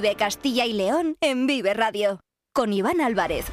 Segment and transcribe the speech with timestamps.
[0.00, 2.20] Vive Castilla y León en Vive Radio.
[2.54, 3.46] Con Iván Álvarez.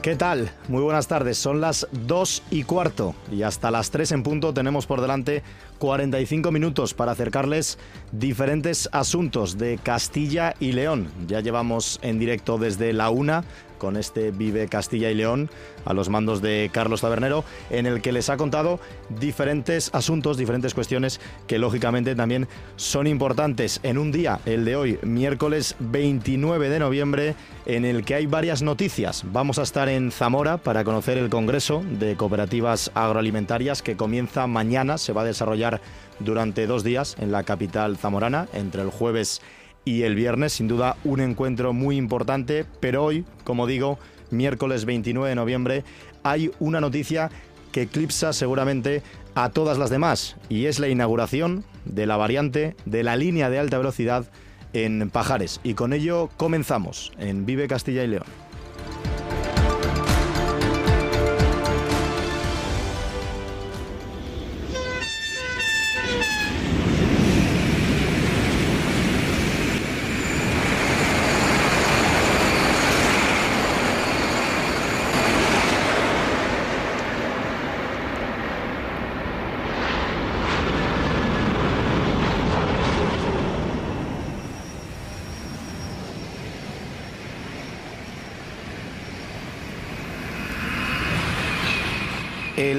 [0.00, 0.50] ¿Qué tal?
[0.68, 1.36] Muy buenas tardes.
[1.36, 5.42] Son las 2 y cuarto y hasta las 3 en punto tenemos por delante
[5.78, 7.78] 45 minutos para acercarles
[8.10, 11.12] diferentes asuntos de Castilla y León.
[11.26, 13.44] Ya llevamos en directo desde la una
[13.82, 15.50] con este Vive Castilla y León
[15.84, 18.78] a los mandos de Carlos Tabernero, en el que les ha contado
[19.08, 25.00] diferentes asuntos, diferentes cuestiones que lógicamente también son importantes en un día, el de hoy,
[25.02, 27.34] miércoles 29 de noviembre,
[27.66, 29.24] en el que hay varias noticias.
[29.32, 34.96] Vamos a estar en Zamora para conocer el Congreso de Cooperativas Agroalimentarias que comienza mañana,
[34.96, 35.80] se va a desarrollar
[36.20, 40.68] durante dos días en la capital zamorana, entre el jueves y y el viernes, sin
[40.68, 43.98] duda, un encuentro muy importante, pero hoy, como digo,
[44.30, 45.84] miércoles 29 de noviembre,
[46.22, 47.30] hay una noticia
[47.72, 49.02] que eclipsa seguramente
[49.34, 53.58] a todas las demás y es la inauguración de la variante de la línea de
[53.58, 54.26] alta velocidad
[54.72, 55.60] en Pajares.
[55.64, 58.41] Y con ello comenzamos en Vive Castilla y León.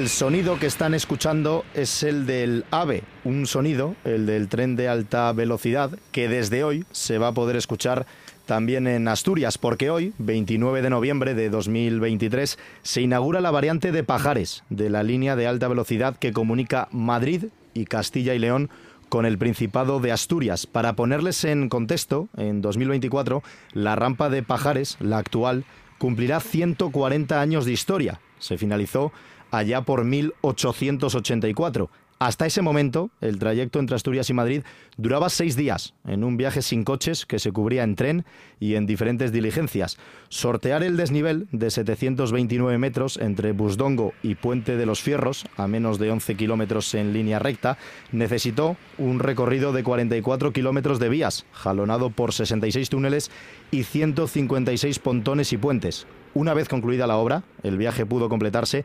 [0.04, 4.86] El sonido que están escuchando es el del AVE, un sonido, el del tren de
[4.86, 8.04] alta velocidad, que desde hoy se va a poder escuchar
[8.44, 14.04] también en Asturias, porque hoy, 29 de noviembre de 2023, se inaugura la variante de
[14.04, 18.68] Pajares de la línea de alta velocidad que comunica Madrid y Castilla y León
[19.08, 20.66] con el Principado de Asturias.
[20.66, 25.64] Para ponerles en contexto, en 2024, la rampa de Pajares, la actual,
[25.96, 28.20] cumplirá 140 años de historia.
[28.38, 29.10] Se finalizó
[29.58, 31.90] allá por 1884.
[32.20, 34.62] Hasta ese momento, el trayecto entre Asturias y Madrid
[34.96, 38.24] duraba seis días, en un viaje sin coches que se cubría en tren
[38.60, 39.98] y en diferentes diligencias.
[40.28, 45.98] Sortear el desnivel de 729 metros entre Busdongo y Puente de los Fierros, a menos
[45.98, 47.78] de 11 kilómetros en línea recta,
[48.12, 53.30] necesitó un recorrido de 44 kilómetros de vías, jalonado por 66 túneles
[53.72, 56.06] y 156 pontones y puentes.
[56.32, 58.84] Una vez concluida la obra, el viaje pudo completarse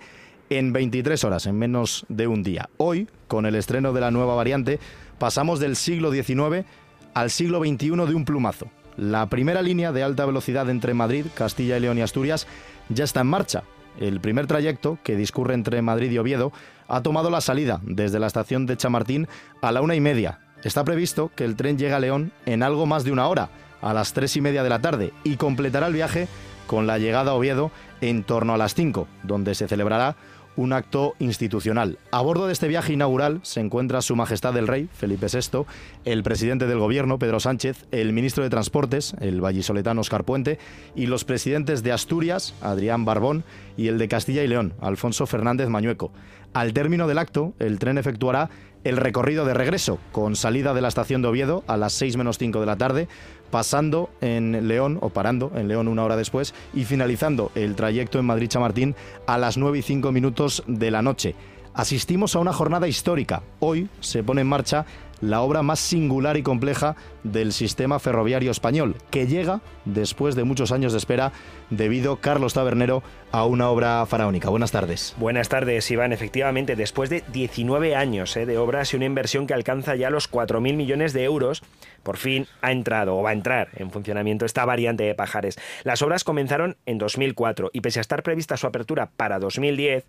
[0.49, 2.69] en 23 horas, en menos de un día.
[2.77, 4.79] Hoy, con el estreno de la nueva variante,
[5.17, 6.65] pasamos del siglo XIX
[7.13, 8.67] al siglo XXI de un plumazo.
[8.97, 12.47] La primera línea de alta velocidad entre Madrid, Castilla y León y Asturias
[12.89, 13.63] ya está en marcha.
[13.99, 16.51] El primer trayecto, que discurre entre Madrid y Oviedo,
[16.87, 19.27] ha tomado la salida desde la estación de Chamartín
[19.61, 20.39] a la una y media.
[20.63, 23.49] Está previsto que el tren llegue a León en algo más de una hora,
[23.81, 26.27] a las tres y media de la tarde, y completará el viaje
[26.67, 27.71] con la llegada a Oviedo
[28.01, 30.15] en torno a las cinco, donde se celebrará
[30.59, 31.99] un acto institucional.
[32.11, 35.63] A bordo de este viaje inaugural se encuentra Su Majestad el Rey, Felipe VI,
[36.03, 40.59] el presidente del Gobierno, Pedro Sánchez, el ministro de Transportes, el vallisoletano Oscar Puente,
[40.97, 43.45] y los presidentes de Asturias, Adrián Barbón,
[43.77, 46.11] y el de Castilla y León, Alfonso Fernández Mañueco.
[46.53, 48.49] Al término del acto, el tren efectuará
[48.83, 52.37] el recorrido de regreso, con salida de la estación de Oviedo a las 6 menos
[52.37, 53.07] 5 de la tarde,
[53.51, 58.25] pasando en León o parando en León una hora después y finalizando el trayecto en
[58.25, 58.95] Madrid-Chamartín
[59.27, 61.35] a las 9 y 5 minutos de la noche.
[61.73, 63.43] Asistimos a una jornada histórica.
[63.59, 64.85] Hoy se pone en marcha
[65.21, 70.71] la obra más singular y compleja del sistema ferroviario español, que llega después de muchos
[70.71, 71.31] años de espera
[71.69, 74.49] debido, Carlos Tabernero, a una obra faraónica.
[74.49, 75.15] Buenas tardes.
[75.17, 76.13] Buenas tardes, Iván.
[76.13, 80.31] Efectivamente, después de 19 años eh, de obras y una inversión que alcanza ya los
[80.31, 81.63] 4.000 millones de euros,
[82.03, 85.57] por fin ha entrado o va a entrar en funcionamiento esta variante de Pajares.
[85.83, 90.05] Las obras comenzaron en 2004 y pese a estar prevista su apertura para 2010,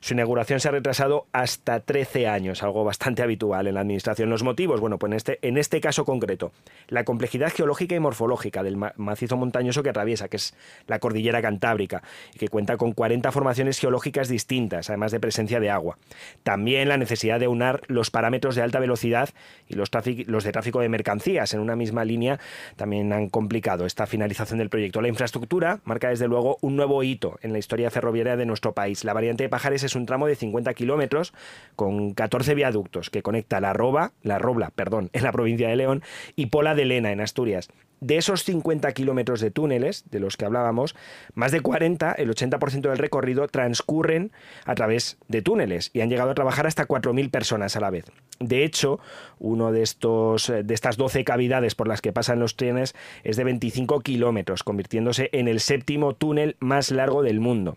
[0.00, 4.30] su inauguración se ha retrasado hasta 13 años, algo bastante habitual en la Administración.
[4.30, 6.52] Los motivos, bueno, pues en este, en este caso concreto,
[6.88, 10.54] la complejidad geológica y morfológica del macizo montañoso que atraviesa, que es
[10.86, 12.02] la cordillera cantábrica,
[12.34, 15.98] y que cuenta con 40 formaciones geológicas distintas, además de presencia de agua.
[16.42, 19.30] También la necesidad de unar los parámetros de alta velocidad
[19.68, 22.38] y los, de tráfico de mercancías en una misma línea
[22.76, 25.00] también han complicado esta finalización del proyecto.
[25.00, 29.04] La infraestructura marca desde luego un nuevo hito en la historia ferroviaria de nuestro país.
[29.04, 31.34] La variante de Pajares es un tramo de 50 kilómetros
[31.76, 36.02] con 14 viaductos que conecta La Roba, La Robla, perdón, en la provincia de León
[36.36, 37.68] y Pola de Lena en Asturias.
[38.00, 40.94] De esos 50 kilómetros de túneles de los que hablábamos,
[41.34, 44.30] más de 40, el 80% del recorrido, transcurren
[44.66, 48.04] a través de túneles y han llegado a trabajar hasta 4.000 personas a la vez.
[48.38, 49.00] De hecho,
[49.40, 52.94] uno de, estos, de estas 12 cavidades por las que pasan los trenes
[53.24, 57.76] es de 25 kilómetros, convirtiéndose en el séptimo túnel más largo del mundo.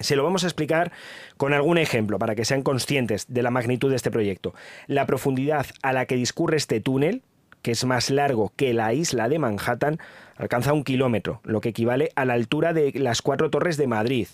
[0.00, 0.92] Se lo vamos a explicar
[1.36, 4.54] con algún ejemplo para que sean conscientes de la magnitud de este proyecto.
[4.86, 7.22] La profundidad a la que discurre este túnel,
[7.62, 9.98] que es más largo que la isla de Manhattan,
[10.36, 14.28] alcanza un kilómetro, lo que equivale a la altura de las cuatro torres de Madrid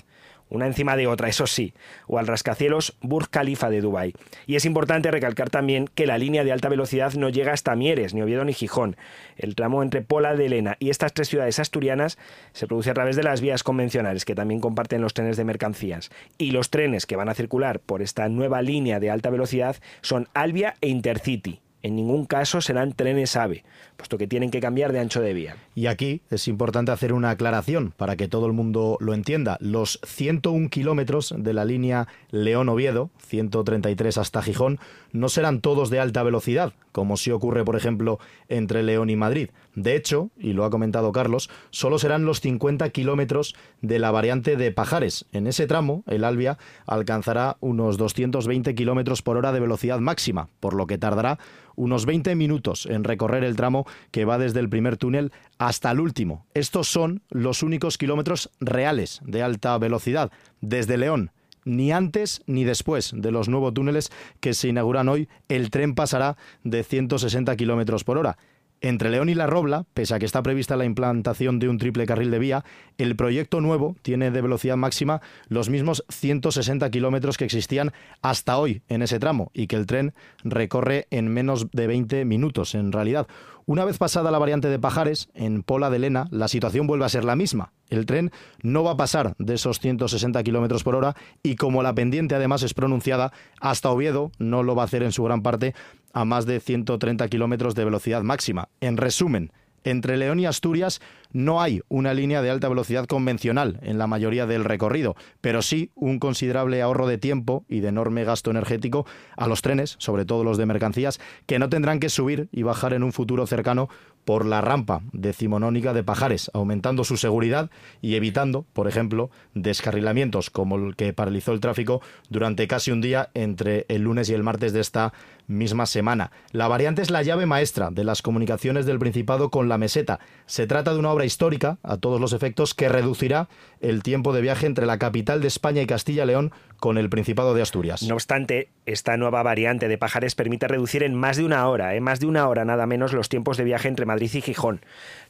[0.51, 1.73] una encima de otra, eso sí,
[2.07, 4.15] o al rascacielos Burj Khalifa de Dubái.
[4.47, 8.13] Y es importante recalcar también que la línea de alta velocidad no llega hasta Mieres,
[8.13, 8.97] ni Oviedo ni Gijón.
[9.37, 12.19] El tramo entre Pola de Elena y estas tres ciudades asturianas
[12.53, 16.11] se produce a través de las vías convencionales que también comparten los trenes de mercancías.
[16.37, 20.29] Y los trenes que van a circular por esta nueva línea de alta velocidad son
[20.35, 23.65] Albia e Intercity en ningún caso serán trenes AVE,
[23.97, 25.57] puesto que tienen que cambiar de ancho de vía.
[25.75, 29.57] Y aquí es importante hacer una aclaración para que todo el mundo lo entienda.
[29.61, 34.79] Los 101 kilómetros de la línea León-Oviedo, 133 hasta Gijón,
[35.13, 38.19] no serán todos de alta velocidad, como si ocurre, por ejemplo,
[38.49, 39.51] entre León y Madrid.
[39.75, 44.57] De hecho, y lo ha comentado Carlos, solo serán los 50 kilómetros de la variante
[44.57, 45.27] de Pajares.
[45.33, 50.75] En ese tramo, el Albia alcanzará unos 220 kilómetros por hora de velocidad máxima, por
[50.75, 51.39] lo que tardará
[51.77, 56.01] unos 20 minutos en recorrer el tramo que va desde el primer túnel hasta el
[56.01, 56.47] último.
[56.55, 60.31] Estos son los únicos kilómetros reales de alta velocidad
[60.61, 61.31] desde León
[61.71, 66.37] ni antes ni después de los nuevos túneles que se inauguran hoy, el tren pasará
[66.65, 68.39] de 160 kilómetros por hora.
[68.83, 72.07] Entre León y La Robla, pese a que está prevista la implantación de un triple
[72.07, 72.65] carril de vía,
[72.97, 78.83] el proyecto nuevo tiene de velocidad máxima los mismos 160 kilómetros que existían hasta hoy
[78.89, 83.29] en ese tramo y que el tren recorre en menos de 20 minutos en realidad.
[83.67, 87.11] Una vez pasada la variante de Pajares, en Pola de Lena, la situación vuelve a
[87.11, 87.73] ser la misma.
[87.91, 88.31] El tren
[88.63, 92.63] no va a pasar de esos 160 kilómetros por hora y como la pendiente además
[92.63, 95.75] es pronunciada, hasta Oviedo no lo va a hacer en su gran parte
[96.13, 98.69] a más de 130 kilómetros de velocidad máxima.
[98.81, 99.53] En resumen,
[99.85, 101.01] entre León y Asturias
[101.33, 105.91] no hay una línea de alta velocidad convencional en la mayoría del recorrido, pero sí
[105.95, 109.07] un considerable ahorro de tiempo y de enorme gasto energético
[109.37, 112.93] a los trenes, sobre todo los de mercancías, que no tendrán que subir y bajar
[112.93, 113.89] en un futuro cercano
[114.25, 117.71] por la rampa decimonónica de Pajares, aumentando su seguridad
[118.03, 123.31] y evitando, por ejemplo, descarrilamientos como el que paralizó el tráfico durante casi un día
[123.35, 125.13] entre el lunes y el martes de esta
[125.47, 126.31] misma semana.
[126.53, 130.21] La variante es la llave maestra de las comunicaciones del Principado con la meseta.
[130.47, 133.49] Se trata de una obra histórica, a todos los efectos, que reducirá
[133.81, 137.63] el tiempo de viaje entre la capital de España y Castilla-León con el Principado de
[137.63, 138.03] Asturias.
[138.03, 141.99] No obstante, esta nueva variante de Pajares permite reducir en más de una hora, en
[141.99, 142.01] ¿eh?
[142.01, 144.81] más de una hora nada menos, los tiempos de viaje entre Madrid y Gijón.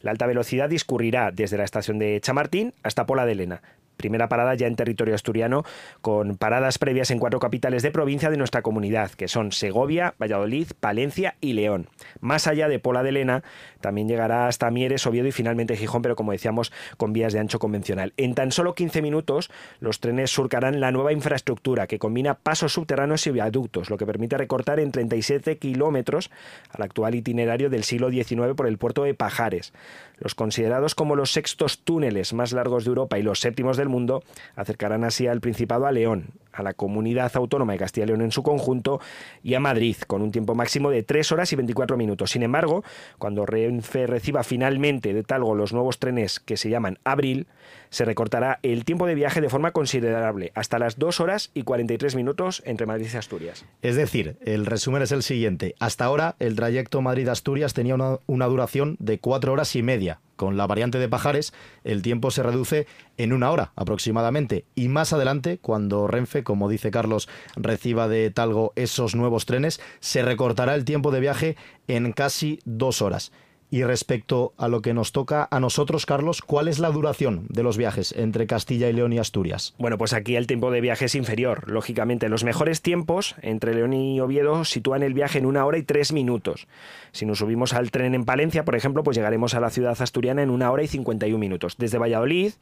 [0.01, 3.63] La alta velocidad discurrirá desde la estación de Chamartín hasta Pola de Lena,
[4.01, 5.63] primera parada ya en territorio asturiano,
[6.01, 10.69] con paradas previas en cuatro capitales de provincia de nuestra comunidad, que son Segovia, Valladolid,
[10.81, 11.89] Palencia y León.
[12.21, 13.43] Más allá de Pola de Lena,
[13.83, 17.59] también llegará hasta Mieres, Oviedo y finalmente Gijón, pero como decíamos, con vías de ancho
[17.59, 18.15] convencional.
[18.17, 19.51] En tan solo 15 minutos,
[19.81, 24.39] los trenes surcarán la nueva infraestructura que combina pasos subterráneos y viaductos, lo que permite
[24.39, 26.31] recortar en 37 kilómetros
[26.71, 29.75] al actual itinerario del siglo XIX por el puerto de Pajares.
[30.19, 34.23] Los considerados como los sextos túneles más largos de Europa y los séptimos del mundo
[34.57, 38.33] acercarán así al Principado a León, a la comunidad autónoma de Castilla y León en
[38.33, 39.01] su conjunto
[39.43, 42.31] y a Madrid, con un tiempo máximo de 3 horas y 24 minutos.
[42.31, 42.85] Sin embargo,
[43.19, 47.47] cuando Renfe reciba finalmente de Talgo los nuevos trenes que se llaman Abril,
[47.91, 52.15] se recortará el tiempo de viaje de forma considerable, hasta las 2 horas y 43
[52.15, 53.65] minutos entre Madrid y Asturias.
[53.83, 55.75] Es decir, el resumen es el siguiente.
[55.81, 60.57] Hasta ahora, el trayecto Madrid-Asturias tenía una, una duración de 4 horas y media con
[60.57, 61.53] la variante de Pajares,
[61.85, 62.87] el tiempo se reduce
[63.19, 64.65] en una hora aproximadamente.
[64.75, 70.23] Y más adelante, cuando Renfe, como dice Carlos, reciba de Talgo esos nuevos trenes, se
[70.23, 71.57] recortará el tiempo de viaje
[71.89, 73.33] en casi dos horas.
[73.73, 77.63] Y respecto a lo que nos toca a nosotros, Carlos, ¿cuál es la duración de
[77.63, 79.75] los viajes entre Castilla y León y Asturias?
[79.79, 82.29] Bueno, pues aquí el tiempo de viaje es inferior, lógicamente.
[82.29, 86.13] Los mejores tiempos entre León y Oviedo sitúan el viaje en una hora y tres
[86.13, 86.67] minutos.
[87.13, 90.43] Si nos subimos al tren en Palencia, por ejemplo, pues llegaremos a la ciudad asturiana
[90.43, 91.77] en una hora y 51 minutos.
[91.79, 92.53] Desde Valladolid,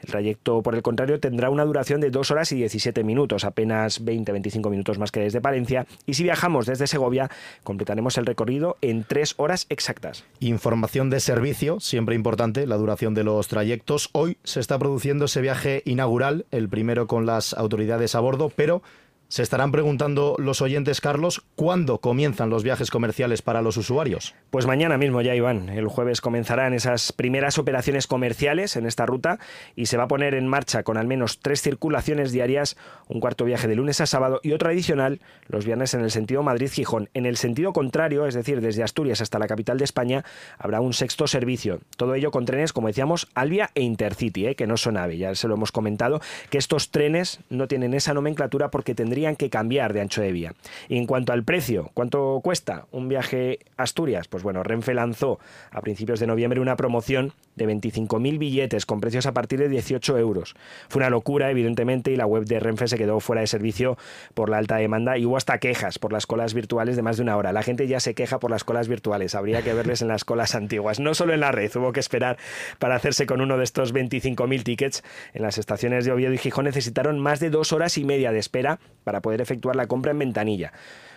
[0.00, 4.02] el trayecto, por el contrario, tendrá una duración de dos horas y 17 minutos, apenas
[4.02, 5.86] 20-25 minutos más que desde Palencia.
[6.06, 7.30] Y si viajamos desde Segovia,
[7.64, 13.24] completaremos el recorrido en tres horas exactas información de servicio, siempre importante, la duración de
[13.24, 14.08] los trayectos.
[14.12, 18.82] Hoy se está produciendo ese viaje inaugural, el primero con las autoridades a bordo, pero
[19.28, 24.34] se estarán preguntando los oyentes, Carlos, ¿cuándo comienzan los viajes comerciales para los usuarios?
[24.50, 25.68] Pues mañana mismo ya, Iván.
[25.68, 29.40] El jueves comenzarán esas primeras operaciones comerciales en esta ruta
[29.74, 32.76] y se va a poner en marcha con al menos tres circulaciones diarias,
[33.08, 36.42] un cuarto viaje de lunes a sábado y otro adicional los viernes en el sentido
[36.42, 37.08] Madrid-Gijón.
[37.14, 40.24] En el sentido contrario, es decir, desde Asturias hasta la capital de España,
[40.58, 41.80] habrá un sexto servicio.
[41.96, 44.54] Todo ello con trenes, como decíamos, Albia e Intercity, ¿eh?
[44.54, 45.18] que no son AVE.
[45.18, 49.50] Ya se lo hemos comentado, que estos trenes no tienen esa nomenclatura porque tendrían que
[49.50, 50.54] cambiar de ancho de vía.
[50.88, 54.28] Y en cuanto al precio, ¿cuánto cuesta un viaje a Asturias?
[54.28, 55.38] Pues bueno, Renfe lanzó
[55.70, 60.18] a principios de noviembre una promoción de 25.000 billetes con precios a partir de 18
[60.18, 60.54] euros.
[60.88, 63.96] Fue una locura, evidentemente, y la web de Renfe se quedó fuera de servicio
[64.34, 67.22] por la alta demanda y hubo hasta quejas por las colas virtuales de más de
[67.22, 67.52] una hora.
[67.52, 70.54] La gente ya se queja por las colas virtuales, habría que verles en las colas
[70.54, 71.00] antiguas.
[71.00, 72.36] No solo en la red, hubo que esperar
[72.78, 75.04] para hacerse con uno de estos 25.000 tickets.
[75.32, 78.38] En las estaciones de Oviedo y Gijón necesitaron más de dos horas y media de
[78.38, 80.72] espera para poder efectuar la compra en ventanilla.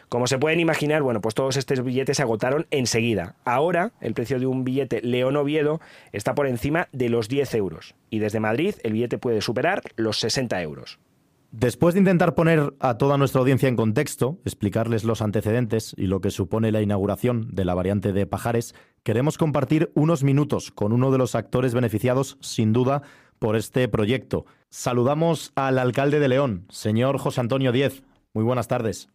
[0.09, 3.35] Como se pueden imaginar, bueno, pues todos estos billetes se agotaron enseguida.
[3.43, 5.81] Ahora, el precio de un billete León-Oviedo
[6.13, 7.95] está por encima de los 10 euros.
[8.09, 10.99] Y desde Madrid, el billete puede superar los 60 euros.
[11.51, 16.21] Después de intentar poner a toda nuestra audiencia en contexto, explicarles los antecedentes y lo
[16.21, 21.09] que supone la inauguración de la variante de Pajares, queremos compartir unos minutos con uno
[21.11, 23.01] de los actores beneficiados, sin duda,
[23.39, 24.45] por este proyecto.
[24.69, 28.03] Saludamos al alcalde de León, señor José Antonio Diez.
[28.33, 29.09] Muy buenas tardes.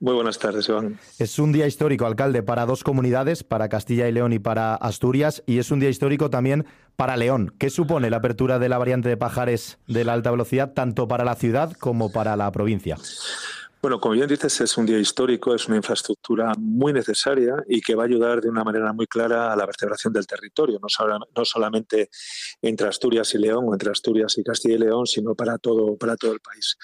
[0.00, 0.98] Muy buenas tardes, Iván.
[1.18, 5.42] Es un día histórico, alcalde, para dos comunidades, para Castilla y León y para Asturias,
[5.44, 6.66] y es un día histórico también
[6.96, 7.52] para León.
[7.58, 11.24] ¿Qué supone la apertura de la variante de Pajares de la alta velocidad, tanto para
[11.24, 12.96] la ciudad como para la provincia?
[13.80, 17.94] Bueno, como bien dices, es un día histórico, es una infraestructura muy necesaria y que
[17.94, 21.44] va a ayudar de una manera muy clara a la vertebración del territorio, no, no
[21.44, 22.10] solamente
[22.60, 26.16] entre Asturias y León o entre Asturias y Castilla y León, sino para todo, para
[26.16, 26.76] todo el país.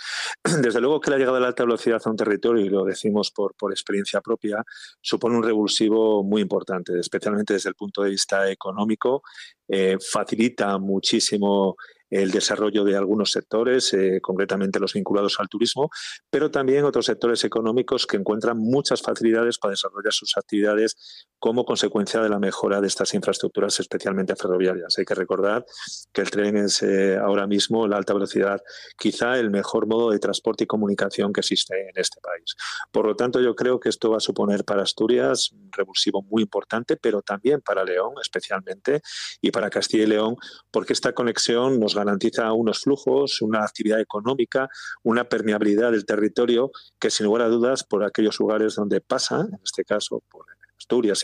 [0.63, 3.33] Desde luego que la llegada de la alta velocidad a un territorio, y lo decimos
[3.33, 4.63] por, por experiencia propia,
[5.01, 9.25] supone un revulsivo muy importante, especialmente desde el punto de vista económico,
[9.69, 11.77] eh, facilita muchísimo
[12.15, 15.91] el desarrollo de algunos sectores, eh, concretamente los vinculados al turismo,
[16.31, 22.21] pero también otros sectores económicos que encuentran muchas facilidades para desarrollar sus actividades como consecuencia
[22.21, 24.97] de la mejora de estas infraestructuras, especialmente ferroviarias.
[24.97, 25.65] Hay que recordar
[26.13, 28.63] que el tren es eh, ahora mismo la alta velocidad,
[28.97, 32.55] quizá el mejor modo de transporte y comunicación que existe en este país.
[32.93, 36.43] Por lo tanto, yo creo que esto va a suponer para Asturias un revulsivo muy
[36.43, 39.03] importante, pero también para León especialmente
[39.41, 40.37] y para Castilla y León,
[40.73, 44.69] porque esta conexión nos garantiza unos flujos, una actividad económica,
[45.05, 49.61] una permeabilidad del territorio que sin lugar a dudas por aquellos lugares donde pasa, en
[49.63, 50.47] este caso por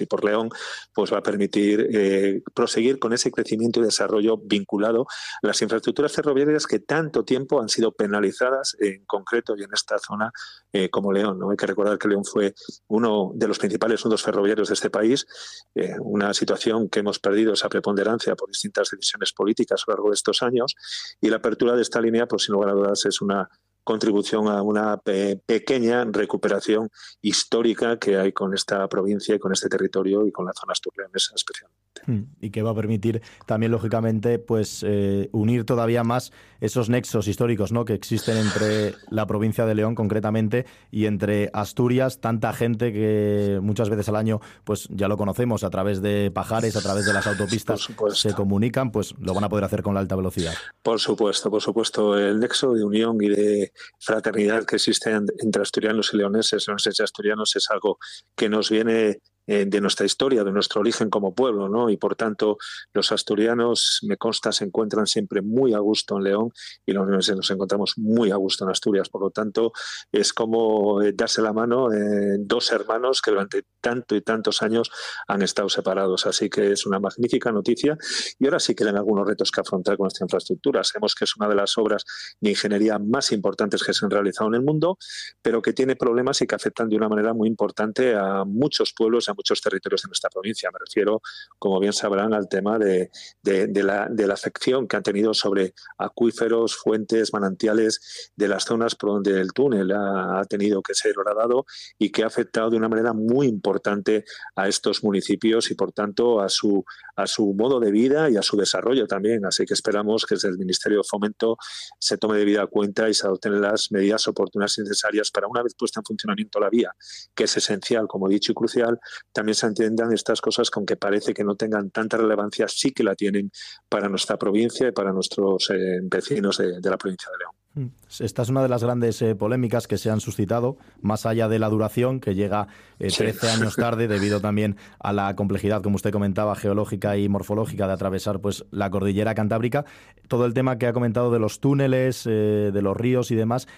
[0.01, 0.51] Y por León,
[0.93, 5.07] pues va a permitir eh, proseguir con ese crecimiento y desarrollo vinculado
[5.43, 9.99] a las infraestructuras ferroviarias que tanto tiempo han sido penalizadas en concreto y en esta
[9.99, 10.33] zona
[10.73, 11.39] eh, como León.
[11.39, 11.51] ¿no?
[11.51, 12.55] Hay que recordar que León fue
[12.89, 15.27] uno de los principales nudos ferroviarios de este país,
[15.75, 20.11] eh, una situación que hemos perdido esa preponderancia por distintas decisiones políticas a lo largo
[20.11, 20.75] de estos años
[21.21, 23.49] y la apertura de esta línea, pues sin lugar a dudas, es una
[23.85, 30.27] contribución a una pequeña recuperación histórica que hay con esta provincia y con este territorio
[30.27, 31.90] y con la zona asturianesa especialmente.
[32.07, 37.27] Hmm, y que va a permitir también, lógicamente, pues eh, unir todavía más esos nexos
[37.27, 37.85] históricos ¿no?
[37.85, 43.91] que existen entre la provincia de León concretamente y entre Asturias, tanta gente que muchas
[43.91, 47.27] veces al año, pues ya lo conocemos, a través de pajares, a través de las
[47.27, 50.55] autopistas se comunican, pues lo van a poder hacer con la alta velocidad.
[50.83, 56.15] Por supuesto, por supuesto, el nexo de unión y de fraternidad que existe entre asturianos
[56.15, 57.99] y leoneses, leoneses y asturianos es algo
[58.37, 59.19] que nos viene
[59.53, 61.91] eh, de nuestra historia, de nuestro origen como pueblo, ¿no?
[61.91, 62.57] Y por tanto,
[62.95, 66.53] los asturianos, me consta, se encuentran siempre muy a gusto en León
[66.87, 69.09] y los nos encontramos muy a gusto en Asturias.
[69.09, 69.73] Por lo tanto,
[70.13, 74.89] es como eh, darse la mano en dos hermanos que durante tanto y tantos años
[75.27, 76.27] han estado separados.
[76.27, 77.99] Así que es una magnífica noticia.
[78.39, 80.85] Y ahora sí quedan algunos retos que afrontar con esta infraestructura.
[80.85, 82.05] Sabemos que es una de las obras
[82.41, 84.97] de ingeniería más importantes que se han realizado en el mundo,
[85.43, 89.29] pero que tiene problemas y que afectan de una manera muy importante a muchos pueblos,
[89.29, 90.71] a muchos territorios de nuestra provincia.
[90.71, 91.23] Me refiero,
[91.59, 93.11] como bien sabrán, al tema de,
[93.43, 99.11] la, de la afección que han tenido sobre acuíferos, fuentes, manantiales de las zonas por
[99.11, 101.65] donde el túnel ha, tenido que ser horadado
[101.99, 104.25] y que ha afectado de una manera muy importante
[104.57, 106.85] a estos municipios y, por tanto, a su,
[107.17, 109.47] a su modo de vida y a su desarrollo también.
[109.47, 111.57] Así que esperamos que desde el Ministerio de Fomento
[111.99, 115.75] se tome debida cuenta y se adopten las medidas oportunas y necesarias para, una vez
[115.75, 116.95] puesta en funcionamiento la vía,
[117.35, 118.99] que es esencial, como he dicho, y crucial,
[119.33, 123.05] también se entiendan estas cosas que aunque parece que no tengan tanta relevancia, sí que
[123.05, 123.51] la tienen
[123.89, 127.53] para nuestra provincia y para nuestros eh, vecinos de, la provincia de León.
[127.73, 128.23] Mm.
[128.23, 131.61] Esta es una de las grandes eh, polémicas que se han suscitado, más allá de
[131.61, 132.67] la duración, que llega
[132.99, 137.87] 13 eh, años tarde, debido también a la complejidad, como usted comentaba, geológica y morfológica
[137.87, 139.85] de atravesar pues, la cordillera cantábrica.
[140.27, 143.69] Todo el tema que ha comentado de los túneles, de los ríos y demás,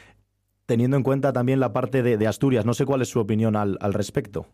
[0.67, 2.65] teniendo en cuenta también la parte de, Asturias.
[2.65, 4.47] No sé cuál es su opinión al, respecto.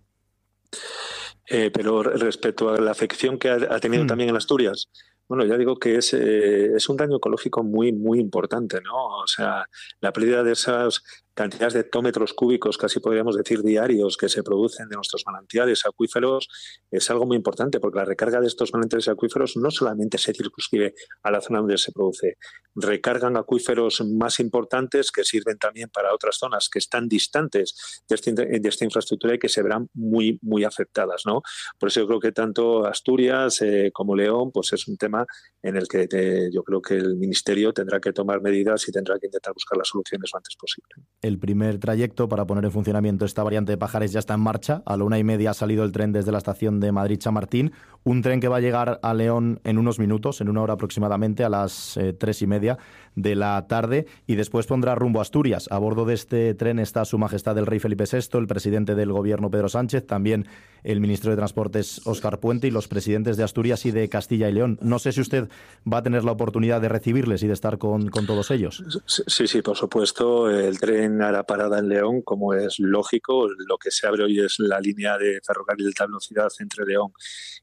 [1.50, 4.06] Eh, pero respecto a la afección que ha, tenido hmm.
[4.06, 4.90] también en Asturias,
[5.28, 9.20] bueno, ya digo que es, eh, es un daño ecológico muy, muy importante, ¿no?
[9.22, 9.66] O sea,
[10.00, 11.02] la pérdida de esas
[11.38, 16.48] cantidades de hectómetros cúbicos, casi podríamos decir diarios, que se producen de nuestros manantiales acuíferos,
[16.90, 20.94] es algo muy importante, porque la recarga de estos manantiales acuíferos no solamente se circunscribe
[21.22, 22.38] a la zona donde se produce,
[22.74, 28.68] recargan acuíferos más importantes que sirven también para otras zonas que están distantes de, este,
[28.68, 31.22] esta infraestructura y que se verán muy, muy afectadas.
[31.24, 31.42] ¿no?
[31.78, 35.24] Por eso yo creo que tanto Asturias eh, como León pues es un tema
[35.62, 39.20] en el que eh, yo creo que el Ministerio tendrá que tomar medidas y tendrá
[39.20, 40.88] que intentar buscar las soluciones lo antes posible
[41.28, 44.82] el primer trayecto para poner en funcionamiento esta variante de Pajares ya está en marcha.
[44.86, 47.72] A la una y media ha salido el tren desde la estación de Madrid-Chamartín.
[48.02, 51.44] Un tren que va a llegar a León en unos minutos, en una hora aproximadamente,
[51.44, 52.78] a las eh, tres y media
[53.14, 54.06] de la tarde.
[54.26, 55.68] Y después pondrá rumbo a Asturias.
[55.70, 59.12] A bordo de este tren está Su Majestad el Rey Felipe VI, el presidente del
[59.12, 60.46] Gobierno Pedro Sánchez, también
[60.84, 64.52] el ministro de Transportes Óscar Puente y los presidentes de Asturias y de Castilla y
[64.52, 64.78] León.
[64.80, 65.48] No sé si usted
[65.90, 68.82] va a tener la oportunidad de recibirles y de estar con, todos ellos.
[69.06, 70.50] Sí, sí, por supuesto.
[70.50, 73.48] El tren hará parada en León, como es lógico.
[73.48, 77.12] Lo que se abre hoy es la línea de ferrocarril de alta velocidad entre León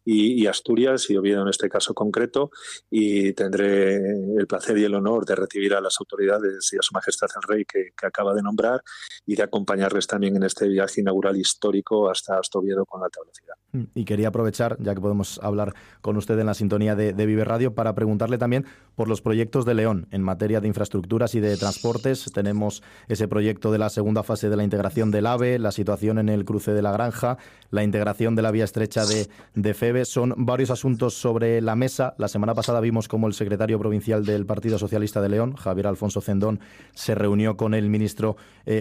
[0.05, 2.51] y, Asturias, y Oviedo en este caso concreto,
[2.89, 6.93] y tendré el placer y el honor de recibir a las autoridades y a Su
[6.93, 8.81] Majestad el Rey que, acaba de nombrar
[9.25, 13.55] y de acompañarles también en este viaje inaugural histórico hasta, hasta Oviedo con alta velocidad.
[13.71, 17.43] Mm, y quería aprovechar, ya que podemos hablar con usted en la sintonía de, de
[17.43, 21.57] Radio, para preguntarle también por los proyectos de León en materia de infraestructuras y de
[21.57, 22.31] transportes.
[22.33, 26.29] Tenemos ese proyecto de la segunda fase de la integración del AVE, la situación en
[26.29, 27.37] el cruce de la Granja,
[27.71, 30.05] la integración de la vía estrecha de, de FEBE.
[30.05, 32.15] Son varios asuntos sobre la mesa.
[32.17, 36.21] La semana pasada vimos cómo el secretario provincial del Partido Socialista de León, Javier Alfonso
[36.21, 36.59] Cendón,
[36.93, 38.37] se reunió con el ministro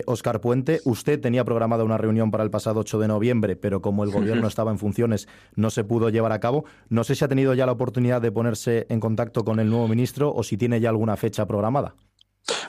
[0.06, 0.80] Óscar eh, Puente.
[0.84, 4.46] Usted tenía programada una reunión para el pasado 8 de noviembre, pero como el gobierno
[4.48, 6.64] estaba en funciones, no se pudo llevar a cabo.
[6.88, 9.88] No sé si ha tenido ya la oportunidad de ponerse en contacto con el nuevo
[9.88, 11.94] ministro o si tiene ya alguna fecha programada.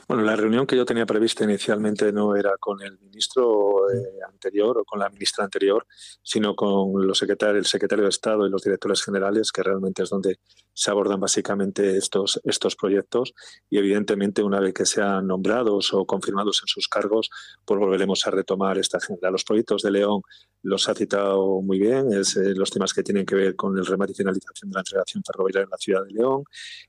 [0.08, 4.78] Bueno, la reunión que yo tenía prevista inicialmente no era con el ministro eh, anterior
[4.78, 5.86] o con la ministra anterior,
[6.22, 10.10] sino con los secretarios, el secretario de Estado y los directores generales, que realmente es
[10.10, 10.38] donde
[10.72, 13.34] se abordan básicamente estos, estos proyectos.
[13.68, 17.28] Y evidentemente, una vez que sean nombrados o confirmados en sus cargos,
[17.64, 19.30] pues volveremos a retomar esta agenda.
[19.30, 20.22] Los proyectos de León
[20.62, 23.84] los ha citado muy bien, es eh, los temas que tienen que ver con el
[23.84, 26.44] remate de la integración ferroviaria en la ciudad de León,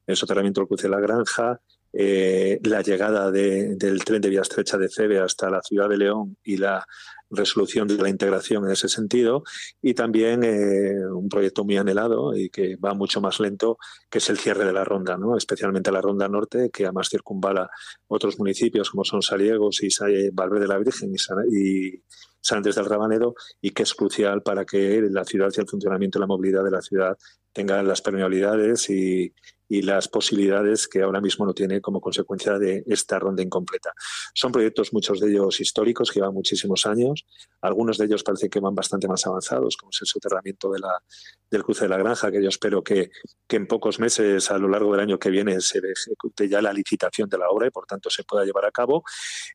[0.06, 1.60] el soterramiento del cruce de la granja,
[1.94, 6.38] eh, la llegada del tren de vía estrecha de Cebe hasta la ciudad de León
[6.44, 6.86] y la
[7.30, 9.44] resolución de la integración en ese sentido
[9.82, 13.78] y también eh, un proyecto muy anhelado y que va mucho más lento
[14.10, 15.36] que es el cierre de la ronda, ¿no?
[15.36, 17.70] especialmente la ronda norte que además circunvala
[18.08, 19.90] otros municipios como son Saliegos y
[20.32, 21.18] Valverde de la Virgen y,
[21.58, 22.04] y
[22.40, 26.22] San del Rabanedo y que es crucial para que la ciudad y el funcionamiento y
[26.22, 27.18] la movilidad de la ciudad
[27.52, 29.34] tengan las permeabilidades y,
[29.70, 33.94] y las posibilidades que ahora mismo no tiene como consecuencia de esta ronda incompleta.
[34.34, 37.26] Son proyectos, muchos de ellos históricos, que llevan muchísimos años.
[37.62, 41.04] Algunos de ellos parece que van bastante más avanzados, como es el soterramiento de la,
[41.50, 43.10] del cruce de la granja, que yo espero que,
[43.48, 46.72] que, en pocos meses, a lo largo del año que viene, se ejecute ya la
[46.72, 49.04] licitación de la obra y, por tanto, se pueda llevar a cabo.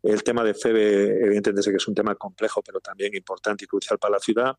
[0.03, 3.98] El tema de FEBE, evidentemente, que es un tema complejo, pero también importante y crucial
[3.98, 4.57] para la ciudad.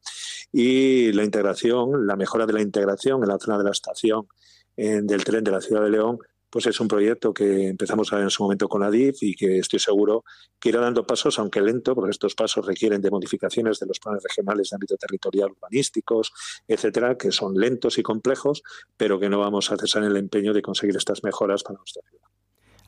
[0.51, 4.27] Y la integración, la mejora de la integración en la zona de la estación
[4.75, 6.19] del tren de la ciudad de León,
[6.53, 9.35] pues es un proyecto que empezamos a ver en su momento con la DIF y
[9.35, 10.23] que estoy seguro
[10.59, 14.21] que irá dando pasos, aunque lento, porque estos pasos requieren de modificaciones de los planes
[14.21, 16.31] regionales de ámbito territorial, urbanísticos,
[16.67, 18.61] etcétera, que son lentos y complejos,
[18.95, 22.03] pero que no vamos a cesar en el empeño de conseguir estas mejoras para nuestra
[22.07, 22.32] ciudad.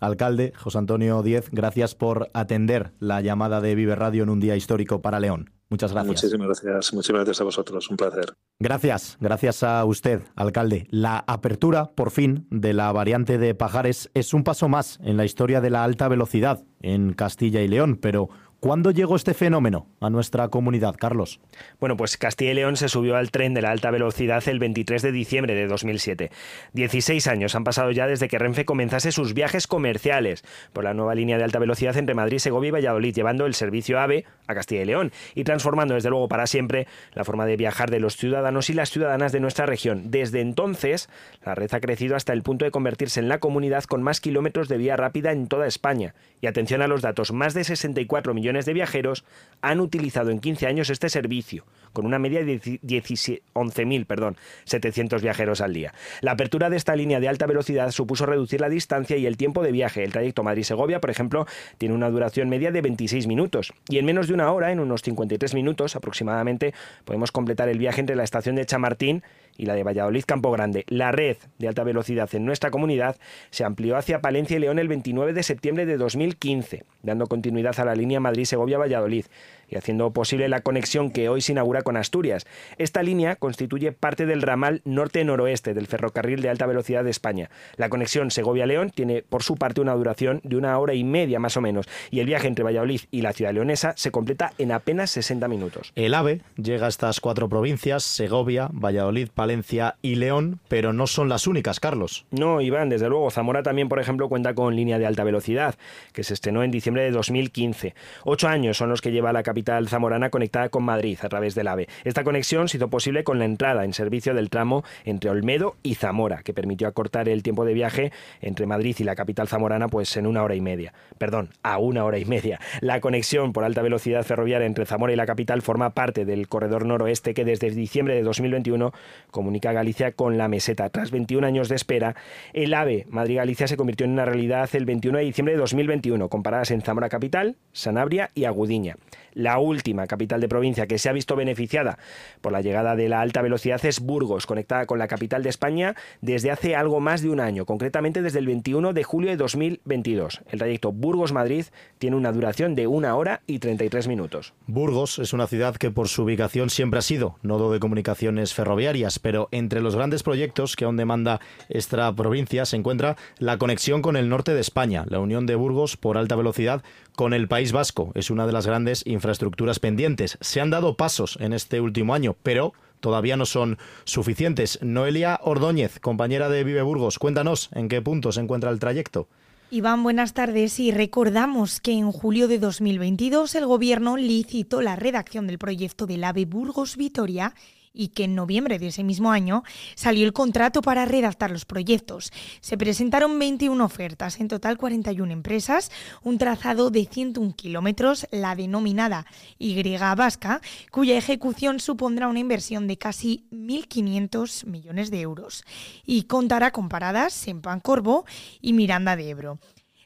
[0.06, 4.56] Alcalde José Antonio Díez, gracias por atender la llamada de Vive Radio en un día
[4.56, 5.52] histórico para León.
[5.70, 6.24] Muchas gracias.
[6.24, 6.94] Muchísimas gracias.
[6.94, 7.90] Muchísimas gracias a vosotros.
[7.90, 8.34] Un placer.
[8.60, 9.18] Gracias.
[9.20, 10.88] Gracias a usted, alcalde.
[10.92, 15.26] La apertura, por fin, de la variante de Pajares es un paso más en la
[15.26, 20.10] historia de la alta velocidad en Castilla y León, pero ¿Cuándo llegó este fenómeno a
[20.10, 21.40] nuestra comunidad, Carlos?
[21.80, 25.04] Bueno, pues Castilla y León se subió al tren de la alta velocidad el 23
[25.04, 26.32] de diciembre de 2007.
[26.74, 31.14] 16 años han pasado ya desde que Renfe comenzase sus viajes comerciales por la nueva
[31.14, 34.82] línea de alta velocidad entre Madrid, Segovia y Valladolid, llevando el servicio AVE a Castilla
[34.82, 38.72] y León y transformando desde luego para siempre la forma de viajar de los ciudadanos
[38.72, 40.10] y las ciudadanas de nuestra región.
[40.10, 41.08] Desde entonces,
[41.46, 44.70] la red ha crecido hasta el punto de convertirse en la comunidad con más kilómetros
[44.70, 46.16] de vía rápida en toda España.
[46.42, 49.26] Y atención a los datos, más de 64 millones de viajeros
[49.62, 55.62] han utilizado en 15 años este servicio, con una media de 11.000 perdón, 700 viajeros
[55.62, 55.94] al día.
[56.22, 59.64] La apertura de esta línea de alta velocidad supuso reducir la distancia y el tiempo
[59.64, 60.04] de viaje.
[60.04, 64.28] El trayecto Madrid-Segovia, por ejemplo, tiene una duración media de 26 minutos y en menos
[64.28, 68.56] de una hora, en unos 53 minutos aproximadamente, podemos completar el viaje entre la estación
[68.56, 69.24] de Chamartín
[69.64, 70.84] la de Valladolid Campo Grande.
[70.90, 73.16] La red de alta velocidad en nuestra comunidad
[73.50, 77.86] se amplió hacia Palencia y León el 29 de septiembre de 2015, dando continuidad a
[77.86, 79.26] la línea Madrid-Segovia-Valladolid
[79.70, 82.46] y haciendo posible la conexión que hoy se inaugura con Asturias.
[82.78, 87.50] Esta línea constituye parte del ramal norte-noroeste del ferrocarril de alta velocidad de España.
[87.76, 91.58] La conexión Segovia-León tiene por su parte una duración de una hora y media más
[91.58, 95.12] o menos y el viaje entre Valladolid y la ciudad leonesa se completa en apenas
[95.12, 95.92] 60 minutos.
[95.96, 101.30] El AVE llega a estas cuatro provincias, Segovia, Valladolid, Palencia y León, pero no son
[101.30, 102.26] las únicas, Carlos.
[102.32, 103.32] No, Iván, desde luego.
[103.32, 105.76] Zamora también, por ejemplo, cuenta con línea de alta velocidad,
[106.14, 107.96] que se estrenó en diciembre de 2015.
[108.24, 109.55] Ocho años son los que lleva la capital
[109.88, 111.88] zamorana conectada con Madrid a través del AVE.
[112.04, 115.96] Esta conexión se hizo posible con la entrada en servicio del tramo entre Olmedo y
[115.96, 120.16] Zamora, que permitió acortar el tiempo de viaje entre Madrid y la capital zamorana pues
[120.18, 120.94] en una hora y media.
[121.18, 122.60] Perdón, a una hora y media.
[122.82, 126.86] La conexión por alta velocidad ferroviaria entre Zamora y la capital forma parte del corredor
[126.86, 128.92] noroeste que desde diciembre de 2021
[129.32, 130.90] comunica Galicia con la meseta.
[130.90, 132.16] Tras 21 años de espera,
[132.54, 136.44] el AVE Madrid-Galicia se convirtió en una realidad el 21 de diciembre de 2021, con
[136.44, 138.98] paradas en Zamora capital, Sanabria y Agudiña.
[139.46, 142.00] La última capital de provincia que se ha visto beneficiada
[142.42, 145.94] por la llegada de la alta velocidad es Burgos, conectada con la capital de España
[146.20, 150.42] desde hace algo más de un año, concretamente desde el 21 de julio de 2022.
[150.50, 151.66] El trayecto Burgos-Madrid
[152.00, 154.56] tiene una duración de una hora y 33 minutos.
[154.66, 159.20] Burgos es una ciudad que por su ubicación siempre ha sido nodo de comunicaciones ferroviarias,
[159.20, 164.18] pero entre los grandes proyectos que aún demanda esta provincia se encuentra la conexión con
[164.18, 166.82] el norte de España, la unión de Burgos por alta velocidad
[167.16, 168.12] con el País Vasco.
[168.16, 169.35] Es una de las grandes infraestructuras
[169.82, 170.38] pendientes.
[170.42, 174.80] Se han dado pasos en este último año, pero todavía no son suficientes.
[174.82, 179.28] Noelia Ordóñez, compañera de Vive Burgos, cuéntanos en qué punto se encuentra el trayecto.
[179.72, 180.80] Iván, buenas tardes.
[180.80, 186.24] Y recordamos que en julio de 2022 el Gobierno licitó la redacción del proyecto del
[186.24, 187.54] AVE Burgos-Vitoria
[187.96, 189.64] y que en noviembre de ese mismo año
[189.96, 192.32] salió el contrato para redactar los proyectos.
[192.62, 199.26] Se presentaron 21 ofertas, en total 41 empresas, un trazado de 101 kilómetros, la denominada
[199.58, 199.76] Y
[200.16, 205.64] Vasca, cuya ejecución supondrá una inversión de casi 1.500 millones de euros
[206.06, 208.26] y contará con paradas en Pancorvo
[208.62, 209.60] y Miranda de Ebro.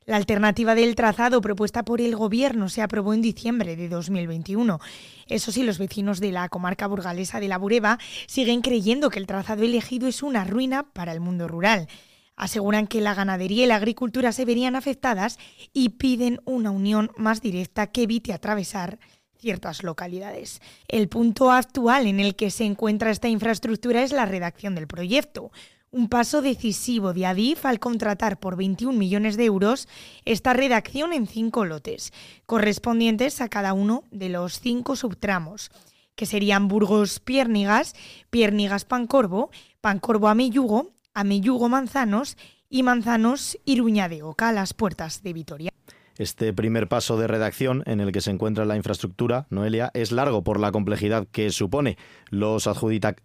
[0.10, 4.80] La alternativa del trazado propuesta por el Gobierno se aprobó en diciembre de 2021.
[5.28, 9.28] Eso sí, los vecinos de la comarca burgalesa de la Bureba siguen creyendo que el
[9.28, 11.88] trazado elegido es una ruina para el mundo rural.
[12.36, 15.38] Aseguran que la ganadería y la agricultura se verían afectadas
[15.74, 18.98] y piden una unión más directa que evite atravesar
[19.38, 20.60] ciertas localidades.
[20.88, 25.52] El punto actual en el que se encuentra esta infraestructura es la redacción del proyecto
[25.92, 29.88] un paso decisivo de Adif al contratar por 21 millones de euros
[30.26, 32.14] esta redacción en cinco lotes,
[32.46, 35.72] correspondientes a cada uno de los cinco subtramos,
[36.16, 37.96] que serían Burgos Piernigas,
[38.30, 42.38] Piernigas Pancorvo, Pancorvo Amellugo, Amellugo Manzanos
[42.70, 45.72] y Manzanos Iruña de Oca, las puertas de Vitoria.
[46.18, 50.44] Este primer paso de redacción en el que se encuentra la infraestructura, Noelia, es largo
[50.44, 51.98] por la complejidad que supone.
[52.30, 53.24] Los adjudic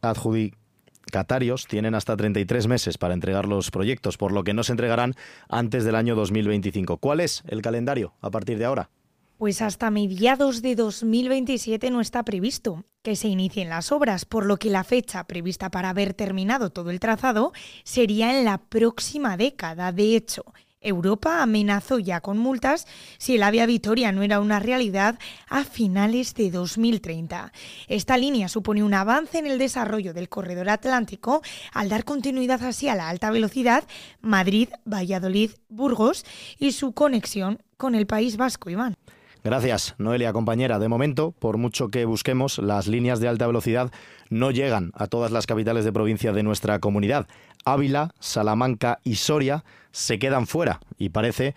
[1.11, 5.14] Catarios tienen hasta 33 meses para entregar los proyectos, por lo que no se entregarán
[5.49, 6.99] antes del año 2025.
[6.99, 8.90] ¿Cuál es el calendario a partir de ahora?
[9.37, 14.57] Pues hasta mediados de 2027 no está previsto que se inicien las obras, por lo
[14.57, 19.93] que la fecha prevista para haber terminado todo el trazado sería en la próxima década.
[19.93, 20.45] De hecho,
[20.85, 22.87] Europa amenazó ya con multas
[23.18, 25.18] si el Avia Vitoria no era una realidad
[25.49, 27.53] a finales de 2030.
[27.88, 31.42] Esta línea supone un avance en el desarrollo del corredor atlántico
[31.73, 33.85] al dar continuidad así a la alta velocidad
[34.20, 36.25] Madrid, Valladolid, Burgos
[36.59, 38.94] y su conexión con el País Vasco, Iván.
[39.45, 40.79] Gracias, Noelia, compañera.
[40.79, 43.93] De momento, por mucho que busquemos, las líneas de alta velocidad
[44.31, 47.29] no llegan a todas las capitales de provincia de nuestra comunidad.
[47.67, 51.55] Ávila, Salamanca y Soria se quedan fuera y parece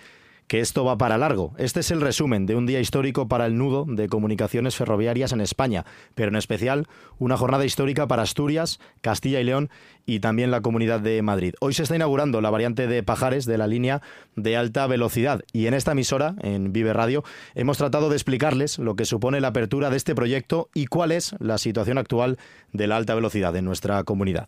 [0.48, 1.54] que esto va para largo.
[1.58, 5.42] Este es el resumen de un día histórico para el nudo de comunicaciones ferroviarias en
[5.42, 6.88] España, pero en especial
[7.20, 9.70] una jornada histórica para Asturias, Castilla y León
[10.06, 11.54] y también la Comunidad de Madrid.
[11.60, 14.02] Hoy se está inaugurando la variante de Pajares de la línea
[14.36, 18.96] de alta velocidad y en esta emisora, en Vive Radio, hemos tratado de explicarles lo
[18.96, 22.38] que supone la apertura de este proyecto y cuál es la situación actual
[22.72, 24.48] de la alta velocidad en nuestra comunidad.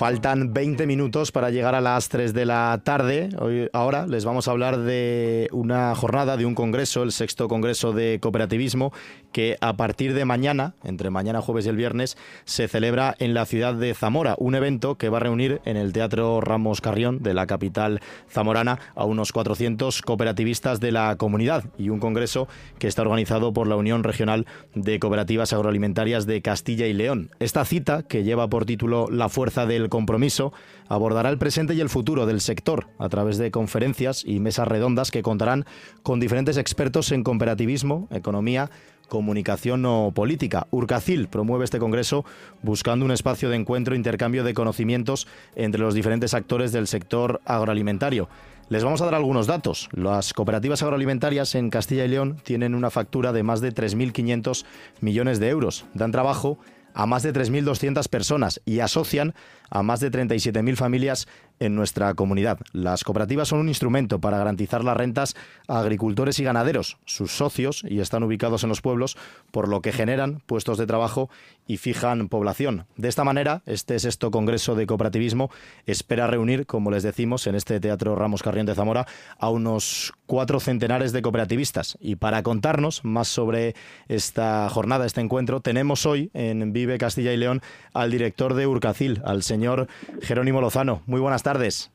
[0.00, 3.28] Faltan 20 minutos para llegar a las 3 de la tarde.
[3.74, 8.18] Ahora les vamos a hablar de una jornada, de un congreso, el sexto congreso de
[8.18, 8.94] cooperativismo,
[9.30, 13.44] que a partir de mañana, entre mañana jueves y el viernes, se celebra en la
[13.44, 17.34] ciudad de Zamora, un evento que va a reunir en el Teatro Ramos Carrión de
[17.34, 23.02] la capital zamorana a unos 400 cooperativistas de la comunidad y un congreso que está
[23.02, 27.32] organizado por la Unión Regional de Cooperativas Agroalimentarias de Castilla y León.
[27.38, 30.54] Esta cita, que lleva por título La fuerza del compromiso
[30.88, 35.10] abordará el presente y el futuro del sector a través de conferencias y mesas redondas
[35.10, 35.66] que contarán
[36.02, 38.70] con diferentes expertos en cooperativismo, economía,
[39.10, 40.66] comunicación o política.
[40.70, 42.24] Urcacil promueve este congreso
[42.62, 47.42] buscando un espacio de encuentro e intercambio de conocimientos entre los diferentes actores del sector
[47.44, 48.30] agroalimentario.
[48.70, 49.88] Les vamos a dar algunos datos.
[49.92, 54.64] Las cooperativas agroalimentarias en Castilla y León tienen una factura de más de 3.500
[55.00, 55.86] millones de euros.
[55.92, 56.56] Dan trabajo
[56.94, 59.34] a más de 3.200 personas y asocian
[59.70, 61.28] a más de 37.000 familias
[61.60, 62.58] en nuestra comunidad.
[62.72, 65.36] Las cooperativas son un instrumento para garantizar las rentas
[65.68, 69.16] a agricultores y ganaderos, sus socios, y están ubicados en los pueblos,
[69.50, 71.30] por lo que generan puestos de trabajo
[71.70, 72.86] y fijan población.
[72.96, 75.52] De esta manera, este sexto Congreso de Cooperativismo
[75.86, 79.06] espera reunir, como les decimos, en este Teatro Ramos Carrión de Zamora,
[79.38, 81.96] a unos cuatro centenares de cooperativistas.
[82.00, 83.76] Y para contarnos más sobre
[84.08, 87.60] esta jornada, este encuentro, tenemos hoy en Vive Castilla y León
[87.94, 89.86] al director de Urcacil, al señor
[90.22, 91.02] Jerónimo Lozano.
[91.06, 91.92] Muy buenas tardes.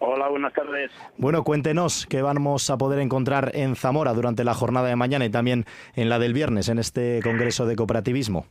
[0.00, 0.90] Hola, buenas tardes.
[1.16, 5.30] Bueno, cuéntenos qué vamos a poder encontrar en Zamora durante la jornada de mañana y
[5.30, 8.46] también en la del viernes, en este Congreso de Cooperativismo.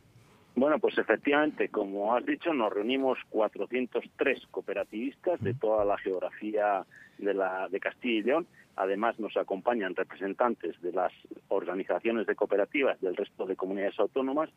[0.54, 6.84] Bueno, pues efectivamente, como has dicho, nos reunimos 403 cooperativistas de toda la geografía
[7.18, 8.46] de, la, de Castilla y León.
[8.76, 11.12] Además, nos acompañan representantes de las
[11.48, 14.50] organizaciones de cooperativas del resto de comunidades autónomas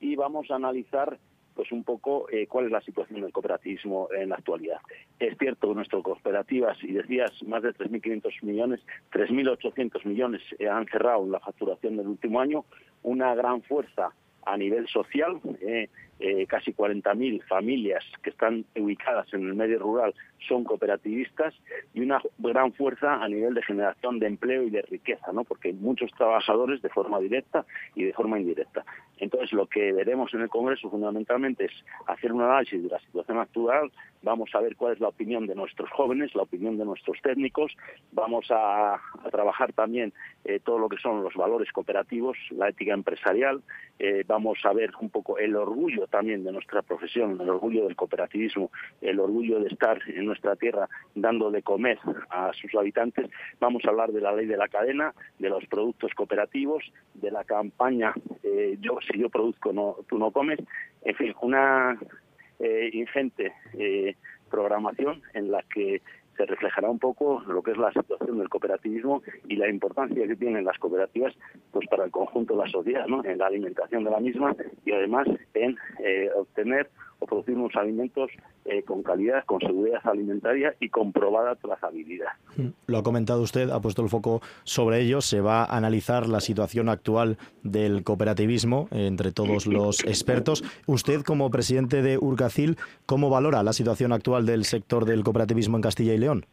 [0.00, 1.18] y vamos a analizar
[1.54, 4.78] pues un poco eh, cuál es la situación del cooperativismo en la actualidad.
[5.18, 8.80] Es cierto que nuestras cooperativas, y decías, más de 3.500 millones,
[9.10, 12.64] 3.800 millones eh, han cerrado la facturación del último año,
[13.02, 14.12] una gran fuerza
[14.48, 15.88] a nivel social, eh,
[16.20, 20.14] eh, casi 40.000 familias que están ubicadas en el medio rural
[20.46, 21.54] son cooperativistas
[21.94, 25.44] y una gran fuerza a nivel de generación de empleo y de riqueza, ¿no?
[25.44, 28.84] porque muchos trabajadores de forma directa y de forma indirecta.
[29.18, 31.72] Entonces, lo que veremos en el Congreso fundamentalmente es
[32.06, 33.90] hacer un análisis de la situación actual,
[34.22, 37.76] vamos a ver cuál es la opinión de nuestros jóvenes, la opinión de nuestros técnicos,
[38.12, 39.00] vamos a,
[39.30, 40.12] trabajar también
[40.44, 43.62] eh, todo lo que son los valores cooperativos, la ética empresarial,
[43.98, 47.96] eh, vamos a ver un poco el orgullo también de nuestra profesión, el orgullo del
[47.96, 51.98] cooperativismo, el orgullo de estar en nuestra tierra dando de comer
[52.30, 53.30] a sus habitantes.
[53.60, 57.44] Vamos a hablar de la ley de la cadena, de los productos cooperativos, de la
[57.44, 60.58] campaña eh, yo si yo produzco no tú no comes,
[61.02, 61.98] en fin, una
[62.58, 64.16] eh, ingente eh,
[64.50, 66.02] programación en la que
[66.38, 70.36] se reflejará un poco lo que es la situación del cooperativismo y la importancia que
[70.36, 71.34] tienen las cooperativas
[71.72, 73.24] pues para el conjunto de la sociedad, ¿no?
[73.24, 76.88] en la alimentación de la misma y además en eh, obtener
[77.20, 78.30] o producir unos alimentos
[78.64, 82.32] eh, con calidad, con seguridad alimentaria y con probada trazabilidad.
[82.86, 85.20] Lo ha comentado usted, ha puesto el foco sobre ello.
[85.20, 90.64] Se va a analizar la situación actual del cooperativismo entre todos los expertos.
[90.86, 92.76] Usted, como presidente de Urcacil,
[93.06, 96.46] ¿cómo valora la situación actual del sector del cooperativismo en Castilla y León?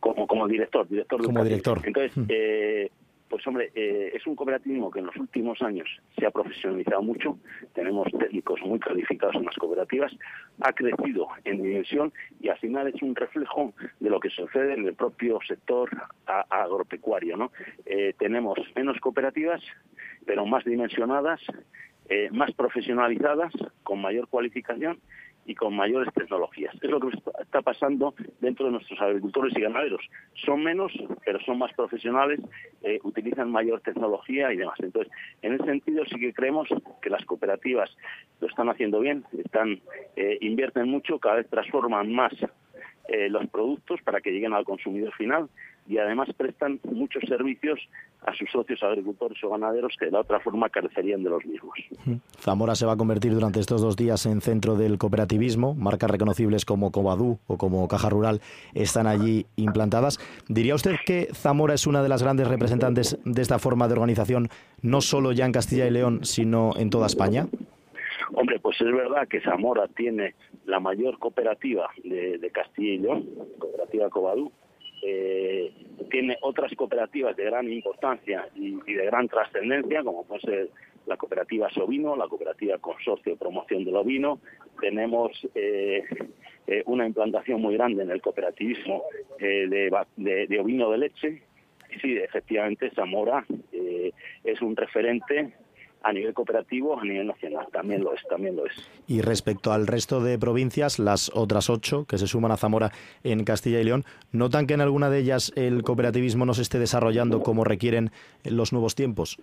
[0.00, 1.80] Como, como director, director Como director.
[1.84, 2.90] Entonces, eh,
[3.32, 7.38] Pues hombre, eh, es un cooperativismo que en los últimos años se ha profesionalizado mucho,
[7.72, 10.12] tenemos técnicos muy calificados en las cooperativas,
[10.60, 14.84] ha crecido en dimensión y al final es un reflejo de lo que sucede en
[14.84, 15.88] el propio sector
[16.26, 17.38] agropecuario.
[17.38, 17.52] ¿no?
[17.86, 19.62] Eh, tenemos menos cooperativas,
[20.26, 21.40] pero más dimensionadas,
[22.10, 25.00] eh, más profesionalizadas, con mayor cualificación
[25.44, 26.74] y con mayores tecnologías.
[26.80, 27.08] Es lo que
[27.40, 30.02] está pasando dentro de nuestros agricultores y ganaderos.
[30.34, 30.92] Son menos,
[31.24, 32.40] pero son más profesionales,
[32.82, 34.78] eh, utilizan mayor tecnología y demás.
[34.80, 36.68] Entonces, en ese sentido sí que creemos
[37.00, 37.90] que las cooperativas
[38.40, 39.80] lo están haciendo bien, están
[40.16, 42.32] eh, invierten mucho, cada vez transforman más
[43.08, 45.48] eh, los productos para que lleguen al consumidor final
[45.86, 47.78] y además prestan muchos servicios
[48.24, 51.74] a sus socios agricultores o ganaderos que de la otra forma carecerían de los mismos.
[52.38, 55.74] Zamora se va a convertir durante estos dos días en centro del cooperativismo.
[55.74, 58.40] Marcas reconocibles como Cobadú o como Caja Rural
[58.74, 60.18] están allí implantadas.
[60.48, 64.48] ¿Diría usted que Zamora es una de las grandes representantes de esta forma de organización,
[64.82, 67.48] no solo ya en Castilla y León, sino en toda España?
[68.34, 74.08] Hombre, pues es verdad que Zamora tiene la mayor cooperativa de, Castilla y León, cooperativa
[74.08, 74.52] Cobadú,
[75.04, 75.72] eh,
[76.10, 80.70] tiene otras cooperativas de gran importancia y, de gran trascendencia, como puede ser
[81.06, 84.38] la cooperativa Sovino, la cooperativa Consorcio de Promoción del Ovino.
[84.80, 86.04] Tenemos eh,
[86.68, 89.02] eh, una implantación muy grande en el cooperativismo
[89.40, 91.42] de, de, ovino de leche.
[92.00, 93.44] Sí, efectivamente, Zamora
[94.44, 95.52] es un referente
[96.04, 97.66] a nivel cooperativo, a nivel nacional.
[97.72, 98.72] También lo es, también lo es.
[99.06, 102.90] Y respecto al resto de provincias, las otras ocho que se suman a Zamora
[103.24, 106.78] en Castilla y León, ¿notan que en alguna de ellas el cooperativismo no se esté
[106.78, 108.10] desarrollando como requieren
[108.44, 109.38] los nuevos tiempos?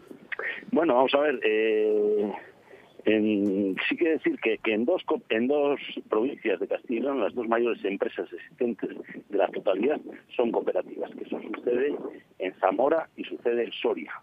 [0.71, 1.39] Bueno, vamos a ver.
[1.43, 2.31] Eh,
[3.87, 7.47] sí que decir que, en, dos, en dos provincias de Castilla y León, las dos
[7.47, 8.89] mayores empresas existentes
[9.29, 9.99] de la totalidad
[10.35, 11.95] son cooperativas, que eso sucede
[12.39, 14.13] en Zamora y sucede en Soria.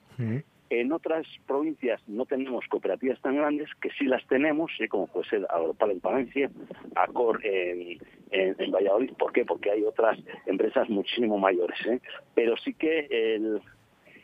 [0.69, 4.89] En otras provincias no tenemos cooperativas tan grandes, que sí las tenemos, ¿eh?
[4.89, 6.51] como puede ser Agropal en Palencia,
[6.97, 7.99] Acor en,
[8.31, 9.13] en, Valladolid.
[9.13, 9.45] ¿Por qué?
[9.45, 11.79] Porque hay otras empresas muchísimo mayores.
[11.87, 12.01] ¿eh?
[12.35, 13.61] Pero sí que el,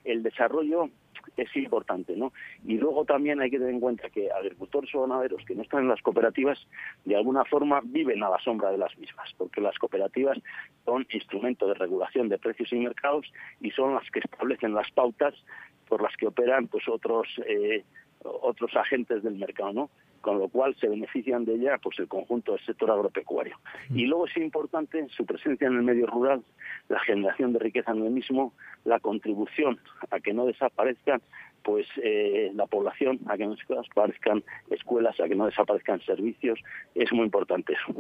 [0.04, 0.90] el desarrollo
[1.36, 2.32] es importante, ¿no?
[2.64, 5.82] Y luego también hay que tener en cuenta que agricultores o ganaderos que no están
[5.82, 6.58] en las cooperativas,
[7.04, 10.38] de alguna forma viven a la sombra de las mismas, porque las cooperativas
[10.84, 13.26] son instrumento de regulación de precios y mercados
[13.60, 15.34] y son las que establecen las pautas
[15.92, 17.84] por las que operan pues otros eh,
[18.22, 19.90] otros agentes del mercado, ¿no?
[20.22, 23.58] Con lo cual se benefician de ella pues el conjunto del sector agropecuario.
[23.94, 26.42] Y luego es importante su presencia en el medio rural,
[26.88, 28.54] la generación de riqueza en el mismo,
[28.86, 29.78] la contribución
[30.10, 31.20] a que no desaparezcan
[31.62, 36.58] pues eh, la población, a que no desaparezcan escuelas, a que no desaparezcan servicios,
[36.94, 37.98] es muy importante eso.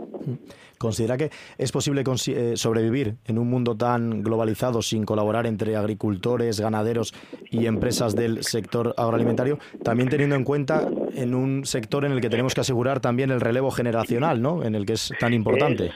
[0.78, 6.60] ¿Considera que es posible eh, sobrevivir en un mundo tan globalizado sin colaborar entre agricultores,
[6.60, 7.14] ganaderos
[7.50, 12.30] y empresas del sector agroalimentario, también teniendo en cuenta en un sector en el que
[12.30, 14.64] tenemos que asegurar también el relevo generacional, ¿no?
[14.64, 15.90] En el que es tan importante.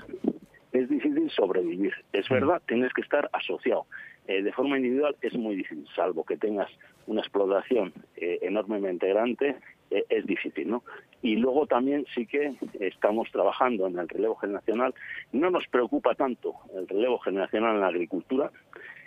[0.73, 3.87] es difícil sobrevivir, es verdad, tienes que estar asociado.
[4.29, 6.69] Eh, de forma individual es muy difícil, salvo que tengas
[7.07, 9.57] una explotación eh, enormemente grande,
[9.91, 10.83] eh, es difícil, ¿no?
[11.23, 14.95] Y luego también sí que estamos trabajando en el relevo generacional.
[15.33, 18.51] No nos preocupa tanto el relevo generacional en la agricultura,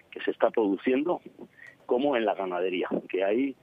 [0.10, 1.22] que se está produciendo,
[1.86, 3.56] como en la ganadería, que ahí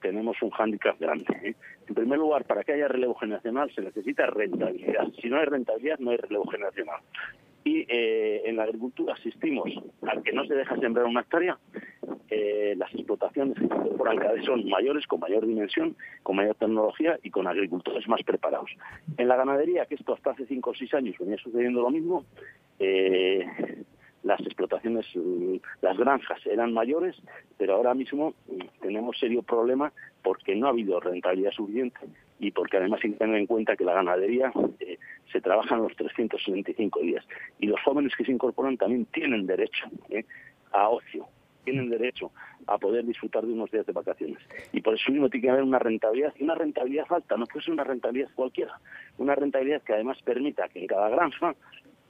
[0.00, 1.56] tenemos un hándicap grande.
[1.88, 5.08] En primer lugar, para que haya relevo generacional se necesita rentabilidad.
[5.20, 7.00] Si no hay rentabilidad, no hay relevo generacional
[7.68, 9.68] y eh, en la agricultura asistimos
[10.02, 11.58] a que no se deja sembrar una hectárea,
[12.30, 17.46] eh, las explotaciones cada vez son mayores, con mayor dimensión, con mayor tecnología y con
[17.46, 18.70] agricultores más preparados.
[19.18, 22.24] En la ganadería, que esto hasta hace 5 o 6 años venía sucediendo lo mismo,
[22.78, 23.46] eh,
[24.22, 25.06] las explotaciones,
[25.82, 27.16] las granjas eran mayores,
[27.58, 28.34] pero ahora mismo
[28.80, 31.98] tenemos serio problema porque no ha habido rentabilidad suficiente
[32.38, 34.98] y porque además hay que tener en cuenta que la ganadería eh,
[35.32, 37.24] se trabaja en los 365 días
[37.58, 40.24] y los jóvenes que se incorporan también tienen derecho eh,
[40.72, 41.26] a ocio,
[41.64, 42.30] tienen derecho
[42.66, 44.38] a poder disfrutar de unos días de vacaciones.
[44.72, 47.64] Y por eso mismo tiene que haber una rentabilidad, y una rentabilidad alta, no puede
[47.64, 48.78] ser una rentabilidad cualquiera,
[49.16, 51.54] una rentabilidad que además permita que en cada granja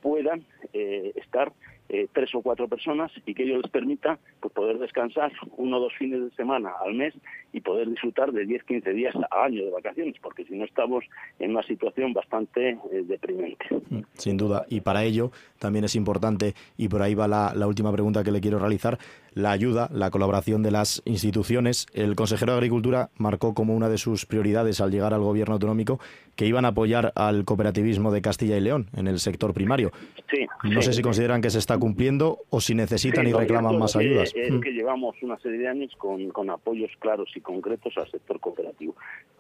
[0.03, 1.53] puedan eh, estar
[1.89, 5.81] eh, tres o cuatro personas y que ello les permita pues, poder descansar uno o
[5.81, 7.15] dos fines de semana al mes
[7.53, 11.05] y poder disfrutar de 10, 15 días al año de vacaciones, porque si no estamos
[11.39, 13.65] en una situación bastante eh, deprimente.
[13.91, 17.67] Mm, sin duda, y para ello también es importante, y por ahí va la, la
[17.67, 18.99] última pregunta que le quiero realizar,
[19.39, 21.87] la ayuda, la colaboración de las instituciones.
[21.95, 26.01] El consejero de Agricultura marcó como una de sus prioridades al llegar al gobierno autonómico
[26.35, 29.93] que iban a apoyar al cooperativismo de Castilla y León en el sector primario.
[30.31, 33.79] Sí, no sé si consideran que se está está cumpliendo o si necesitan y reclaman
[33.79, 34.33] más ayudas.
[34.35, 34.61] Es mm.
[34.61, 38.95] que llevamos una serie de años con, con apoyos claros y concretos al sector cooperativo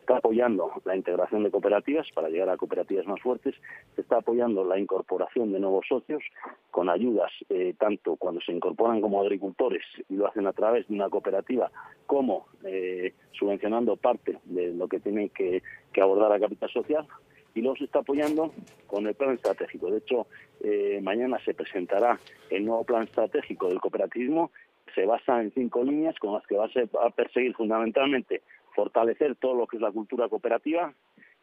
[0.09, 3.55] está apoyando la integración de cooperativas para llegar a cooperativas más fuertes,
[3.95, 6.23] se está apoyando la incorporación de nuevos socios
[6.71, 10.95] con ayudas eh, tanto cuando se incorporan como agricultores y lo hacen a través de
[10.95, 11.71] una cooperativa
[12.07, 15.63] como eh, subvencionando parte de lo que tienen que,
[16.01, 17.07] abordar la capital social
[17.55, 18.53] y luego se está apoyando
[18.87, 19.91] con el plan estratégico.
[19.91, 20.27] De hecho,
[20.61, 22.19] eh, mañana se presentará
[22.51, 24.51] el nuevo plan estratégico del cooperativismo.
[24.95, 26.69] Se basa en cinco líneas con las que va
[27.03, 28.43] a perseguir fundamentalmente
[28.75, 30.93] fortalecer todo lo que es la cultura cooperativa,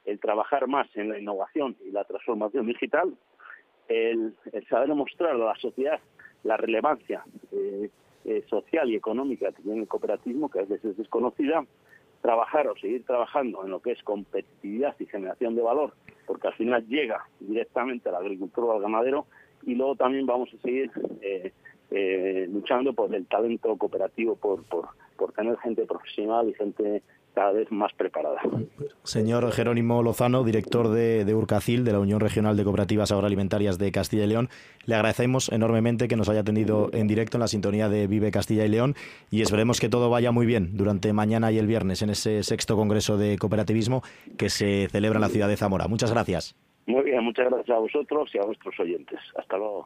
[0.06, 3.14] el trabajar más en la innovación y la transformación digital,
[3.90, 4.34] el,
[4.70, 6.00] saber mostrar a la sociedad
[6.44, 7.90] la relevancia eh,
[8.24, 11.66] eh, social y económica que tiene el cooperativismo, que a veces es desconocida,
[12.26, 15.94] trabajar o seguir trabajando en lo que es competitividad y generación de valor,
[16.26, 19.28] porque al final llega directamente al agricultor o al ganadero,
[19.62, 20.90] y luego también vamos a seguir
[21.92, 27.04] eh, luchando por el talento cooperativo, por, por, por tener gente profesional y gente
[27.36, 28.42] cada vez más preparada.
[29.04, 33.92] Señor Jerónimo Lozano, director de, de, Urcacil, de la Unión Regional de Cooperativas Agroalimentarias de
[33.92, 34.50] Castilla y León,
[34.86, 38.66] le agradecemos enormemente que nos haya atendido en directo en la sintonía de Vive Castilla
[38.66, 38.96] y León
[39.30, 42.76] y esperemos que todo vaya muy bien durante mañana y el viernes en ese sexto
[42.76, 44.02] Congreso de Cooperativismo
[44.38, 45.88] que se celebra en la ciudad de Zamora.
[45.88, 46.56] Muchas gracias.
[46.88, 49.20] Muy bien, muchas gracias a vosotros y a vuestros oyentes.
[49.36, 49.86] Hasta luego.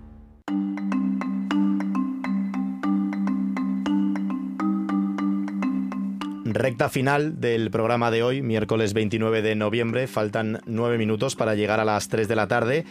[6.53, 10.07] Recta final del programa de hoy, miércoles 29 de noviembre.
[10.07, 12.83] Faltan nueve minutos para llegar a las 3 de la tarde.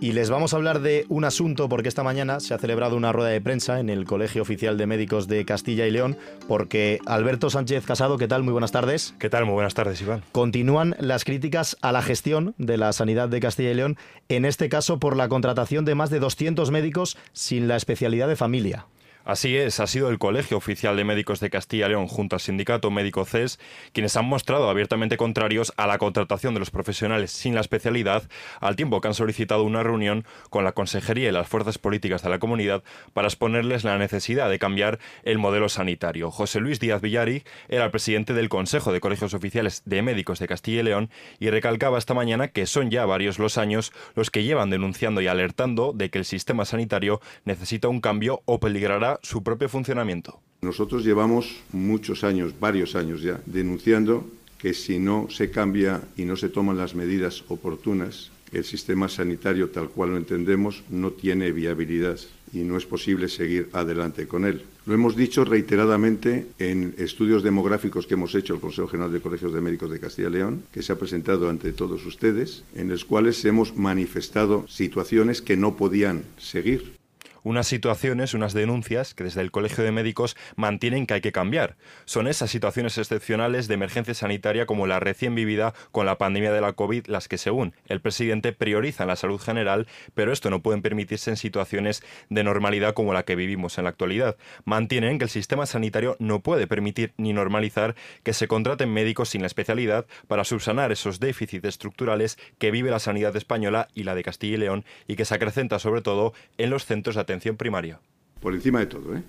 [0.00, 3.10] Y les vamos a hablar de un asunto porque esta mañana se ha celebrado una
[3.10, 6.16] rueda de prensa en el Colegio Oficial de Médicos de Castilla y León
[6.46, 8.44] porque Alberto Sánchez Casado, ¿qué tal?
[8.44, 9.14] Muy buenas tardes.
[9.18, 9.44] ¿Qué tal?
[9.46, 10.22] Muy buenas tardes, Iván.
[10.30, 13.96] Continúan las críticas a la gestión de la sanidad de Castilla y León,
[14.28, 18.36] en este caso por la contratación de más de 200 médicos sin la especialidad de
[18.36, 18.86] familia.
[19.28, 22.40] Así es, ha sido el Colegio Oficial de Médicos de Castilla y León junto al
[22.40, 23.60] Sindicato Médico CES
[23.92, 28.22] quienes han mostrado abiertamente contrarios a la contratación de los profesionales sin la especialidad,
[28.58, 32.30] al tiempo que han solicitado una reunión con la Consejería y las fuerzas políticas de
[32.30, 36.30] la comunidad para exponerles la necesidad de cambiar el modelo sanitario.
[36.30, 40.48] José Luis Díaz Villari era el presidente del Consejo de Colegios Oficiales de Médicos de
[40.48, 44.44] Castilla y León y recalcaba esta mañana que son ya varios los años los que
[44.44, 49.42] llevan denunciando y alertando de que el sistema sanitario necesita un cambio o peligrará su
[49.42, 50.40] propio funcionamiento.
[50.60, 54.26] Nosotros llevamos muchos años, varios años ya, denunciando
[54.58, 59.70] que si no se cambia y no se toman las medidas oportunas, el sistema sanitario
[59.70, 62.18] tal cual lo entendemos no tiene viabilidad
[62.52, 64.62] y no es posible seguir adelante con él.
[64.86, 69.52] Lo hemos dicho reiteradamente en estudios demográficos que hemos hecho el Consejo General de Colegios
[69.52, 73.04] de Médicos de Castilla y León, que se ha presentado ante todos ustedes, en los
[73.04, 76.97] cuales hemos manifestado situaciones que no podían seguir
[77.42, 81.76] unas situaciones, unas denuncias que desde el Colegio de Médicos mantienen que hay que cambiar.
[82.04, 86.60] Son esas situaciones excepcionales de emergencia sanitaria como la recién vivida con la pandemia de
[86.60, 90.82] la COVID las que según el presidente priorizan la salud general, pero esto no pueden
[90.82, 94.36] permitirse en situaciones de normalidad como la que vivimos en la actualidad.
[94.64, 99.42] Mantienen que el sistema sanitario no puede permitir ni normalizar que se contraten médicos sin
[99.42, 104.22] la especialidad para subsanar esos déficits estructurales que vive la sanidad española y la de
[104.22, 108.00] Castilla y León y que se acrecenta sobre todo en los centros de atención primaria.
[108.40, 109.22] Por encima de todo, ¿eh?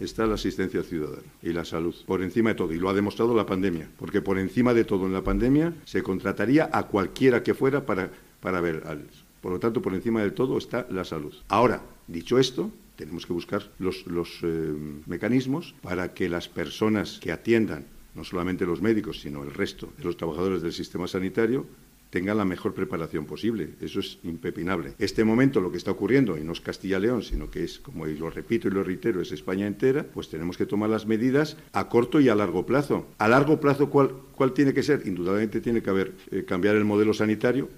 [0.00, 3.34] está la asistencia ciudadana y la salud, por encima de todo, y lo ha demostrado
[3.34, 7.54] la pandemia, porque por encima de todo en la pandemia se contrataría a cualquiera que
[7.54, 8.10] fuera para,
[8.40, 8.96] para ver a
[9.42, 11.34] Por lo tanto, por encima de todo está la salud.
[11.48, 14.74] Ahora, dicho esto, tenemos que buscar los, los eh,
[15.06, 20.04] mecanismos para que las personas que atiendan, no solamente los médicos, sino el resto de
[20.04, 21.66] los trabajadores del sistema sanitario,
[22.10, 23.70] tengan la mejor preparación posible.
[23.80, 24.92] Eso es impepinable.
[24.98, 28.30] Este momento, lo que está ocurriendo, y no es Castilla-León, sino que es, como lo
[28.30, 32.20] repito y lo reitero, es España entera, pues tenemos que tomar las medidas a corto
[32.20, 33.06] y a largo plazo.
[33.18, 35.06] A largo plazo, ¿cuál, cuál tiene que ser?
[35.06, 37.68] Indudablemente tiene que haber eh, cambiar el modelo sanitario,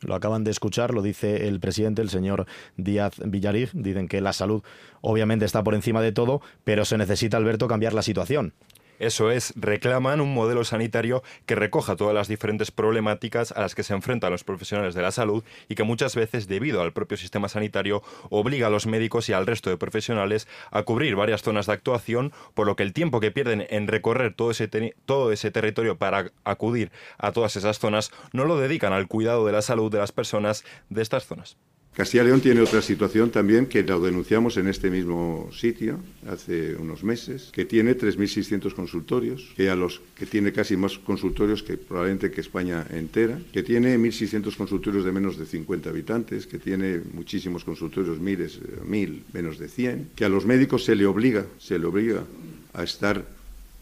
[0.00, 2.46] lo acaban de escuchar, lo dice el presidente, el señor
[2.76, 3.70] Díaz Villarig.
[3.72, 4.62] Dicen que la salud
[5.00, 8.52] obviamente está por encima de todo, pero se necesita, Alberto, cambiar la situación.
[9.00, 13.82] Eso es, reclaman un modelo sanitario que recoja todas las diferentes problemáticas a las que
[13.82, 17.48] se enfrentan los profesionales de la salud y que muchas veces, debido al propio sistema
[17.48, 21.72] sanitario, obliga a los médicos y al resto de profesionales a cubrir varias zonas de
[21.72, 24.68] actuación, por lo que el tiempo que pierden en recorrer todo ese,
[25.06, 29.52] todo ese territorio para acudir a todas esas zonas no lo dedican al cuidado de
[29.52, 31.56] la salud de las personas de estas zonas.
[31.92, 36.76] Castilla y León tiene otra situación también que lo denunciamos en este mismo sitio hace
[36.76, 41.76] unos meses, que tiene 3.600 consultorios, que, a los, que tiene casi más consultorios que
[41.76, 47.00] probablemente que España entera, que tiene 1.600 consultorios de menos de 50 habitantes, que tiene
[47.12, 51.78] muchísimos consultorios, miles, mil, menos de 100, que a los médicos se le obliga, se
[51.78, 52.22] le obliga
[52.72, 53.26] a estar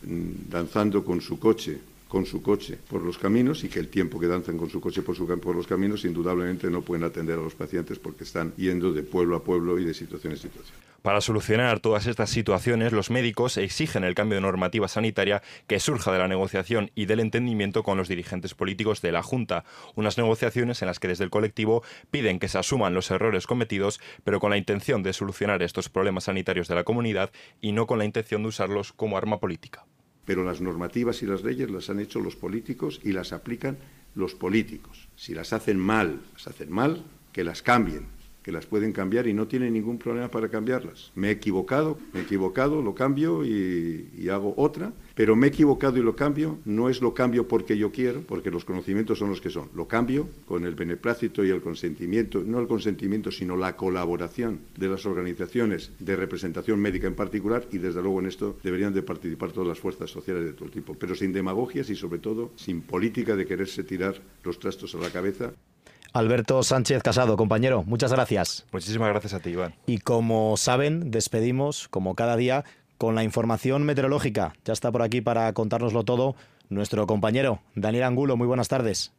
[0.03, 1.79] mm, danzando con su coche
[2.09, 5.03] con su coche por los caminos y que el tiempo que danzan con su coche
[5.03, 9.37] por, los caminos indudablemente no pueden atender a los pacientes porque están yendo de pueblo
[9.37, 10.77] a pueblo y de situación en situación.
[11.03, 16.11] Para solucionar todas estas situaciones, los médicos exigen el cambio de normativa sanitaria que surja
[16.13, 20.83] de la negociación y del entendimiento con los dirigentes políticos de la Junta, unas negociaciones
[20.83, 24.51] en las que desde el colectivo piden que se asuman los errores cometidos, pero con
[24.51, 27.31] la intención de solucionar estos problemas sanitarios de la comunidad
[27.61, 29.87] y no con la intención de usarlos como arma política
[30.29, 33.79] pero las normativas y las leyes las han hecho los políticos y las aplican
[34.15, 35.09] los políticos.
[35.17, 37.03] Si las hacen mal, las hacen mal,
[37.33, 38.05] que las cambien,
[38.49, 41.13] que las pueden cambiar y no tienen ningún problema para cambiarlas.
[41.15, 45.51] Me he equivocado, me he equivocado, lo cambio y, y hago otra pero me he
[45.51, 49.31] equivocado y lo cambio, no es lo cambio porque yo quiero, porque los conocimientos son
[49.31, 53.57] los que son, lo cambio con el beneplácito y el consentimiento, no el consentimiento, sino
[53.57, 58.59] la colaboración de las organizaciones de representación médica en particular y desde luego en esto
[58.63, 62.21] deberían de participar todas las fuerzas sociales de todo tipo, pero sin demagogias y sobre
[62.21, 65.53] todo sin política de quererse tirar los trastos a la cabeza.
[66.13, 68.67] Alberto Sánchez Casado, compañero, muchas gracias.
[68.73, 69.75] Muchísimas gracias a ti, Iván.
[69.87, 72.65] Y como saben, despedimos, como cada día,
[72.97, 74.55] con la información meteorológica.
[74.65, 76.35] Ya está por aquí para contárnoslo todo
[76.69, 78.37] nuestro compañero Daniel Angulo.
[78.37, 79.13] Muy buenas tardes.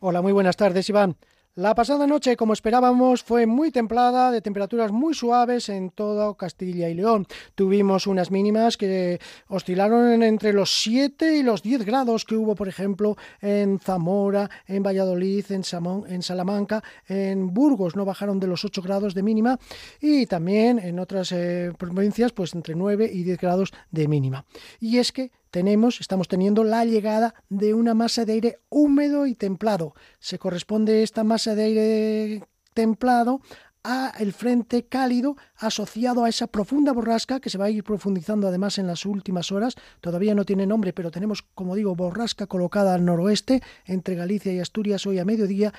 [0.00, 1.16] Hola, muy buenas tardes, Iván.
[1.56, 6.88] La pasada noche, como esperábamos, fue muy templada, de temperaturas muy suaves en todo Castilla
[6.88, 7.28] y León.
[7.54, 12.66] Tuvimos unas mínimas que oscilaron entre los 7 y los 10 grados que hubo, por
[12.66, 15.62] ejemplo, en Zamora, en Valladolid, en,
[16.08, 19.56] en Salamanca, en Burgos, no bajaron de los 8 grados de mínima
[20.00, 24.44] y también en otras eh, provincias, pues entre 9 y 10 grados de mínima.
[24.80, 29.36] Y es que tenemos, estamos teniendo la llegada de una masa de aire húmedo y
[29.36, 29.94] templado.
[30.18, 32.42] Se corresponde esta masa de aire
[32.72, 33.40] templado
[33.84, 38.48] a el frente cálido asociado a esa profunda borrasca que se va a ir profundizando
[38.48, 39.76] además en las últimas horas.
[40.00, 44.58] Todavía no tiene nombre, pero tenemos, como digo, borrasca colocada al noroeste entre Galicia y
[44.58, 45.72] Asturias hoy a mediodía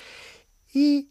[0.72, 1.10] y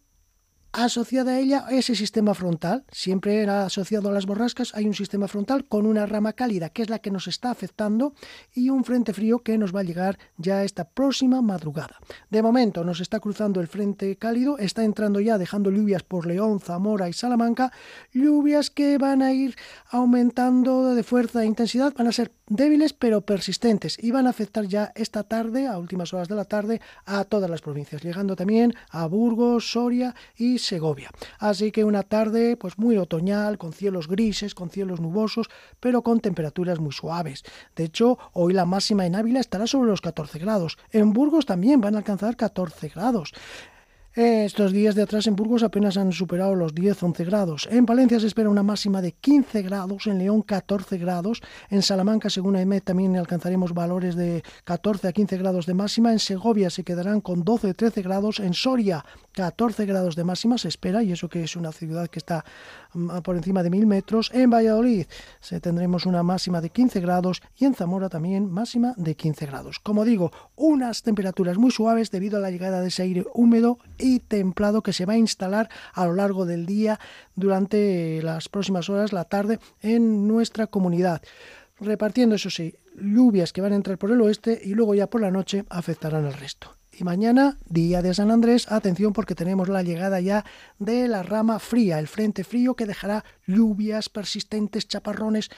[0.76, 2.84] asociada a ella ese sistema frontal.
[2.91, 6.89] Siempre asociado a las borrascas, hay un sistema frontal con una rama cálida, que es
[6.89, 8.13] la que nos está afectando,
[8.53, 11.97] y un frente frío que nos va a llegar ya esta próxima madrugada.
[12.30, 16.59] De momento nos está cruzando el frente cálido, está entrando ya dejando lluvias por León,
[16.59, 17.71] Zamora y Salamanca,
[18.13, 19.55] lluvias que van a ir
[19.89, 24.65] aumentando de fuerza e intensidad, van a ser débiles pero persistentes y van a afectar
[24.65, 28.73] ya esta tarde, a últimas horas de la tarde, a todas las provincias, llegando también
[28.89, 31.09] a Burgos, Soria y Segovia.
[31.39, 35.49] Así que una tarde pues muy otoñal, con cielos grises, con cielos nubosos,
[35.80, 37.43] pero con temperaturas muy suaves.
[37.76, 40.78] De hecho, hoy la máxima en Ávila estará sobre los 14 grados.
[40.91, 43.34] En Burgos también van a alcanzar 14 grados.
[44.18, 47.68] Estos días de atrás en Burgos apenas han superado los 10-11 grados.
[47.70, 52.30] En Valencia se espera una máxima de 15 grados, en León 14 grados, en Salamanca,
[52.30, 56.86] según AEMET, también alcanzaremos valores de 14 a 15 grados de máxima, en Segovia se
[56.86, 59.03] quedarán con 12-13 grados, en Soria
[59.34, 62.45] 14 grados de máxima se espera, y eso que es una ciudad que está
[63.24, 65.06] por encima de 1000 metros, en Valladolid
[65.39, 69.80] se tendremos una máxima de 15 grados y en Zamora también máxima de 15 grados.
[69.80, 74.20] Como digo, unas temperaturas muy suaves debido a la llegada de ese aire húmedo y
[74.20, 77.00] templado que se va a instalar a lo largo del día
[77.36, 81.22] durante las próximas horas, la tarde, en nuestra comunidad.
[81.80, 85.22] Repartiendo, eso sí, lluvias que van a entrar por el oeste y luego ya por
[85.22, 86.76] la noche afectarán al resto.
[86.98, 90.46] Y mañana, día de San Andrés, atención porque tenemos la llegada ya
[90.80, 95.50] de la rama fría, el frente frío que dejará lluvias persistentes, chaparrones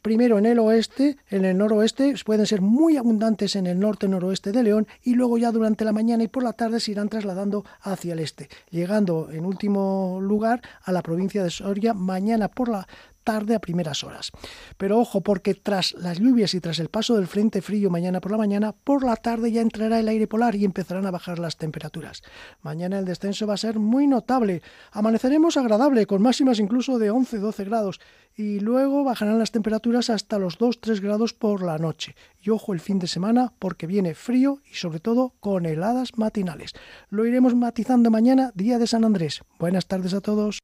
[0.00, 4.62] primero en el oeste, en el noroeste, pueden ser muy abundantes en el norte-noroeste de
[4.62, 8.14] León y luego ya durante la mañana y por la tarde se irán trasladando hacia
[8.14, 12.88] el este, llegando en último lugar a la provincia de Soria mañana por la
[13.28, 14.32] tarde a primeras horas.
[14.78, 18.32] Pero ojo, porque tras las lluvias y tras el paso del frente frío mañana por
[18.32, 21.58] la mañana, por la tarde ya entrará el aire polar y empezarán a bajar las
[21.58, 22.22] temperaturas.
[22.62, 24.62] Mañana el descenso va a ser muy notable.
[24.92, 28.00] Amaneceremos agradable, con máximas incluso de 11-12 grados,
[28.34, 32.16] y luego bajarán las temperaturas hasta los 2-3 grados por la noche.
[32.40, 36.72] Y ojo el fin de semana porque viene frío y sobre todo con heladas matinales.
[37.10, 39.42] Lo iremos matizando mañana, día de San Andrés.
[39.58, 40.60] Buenas tardes a todos.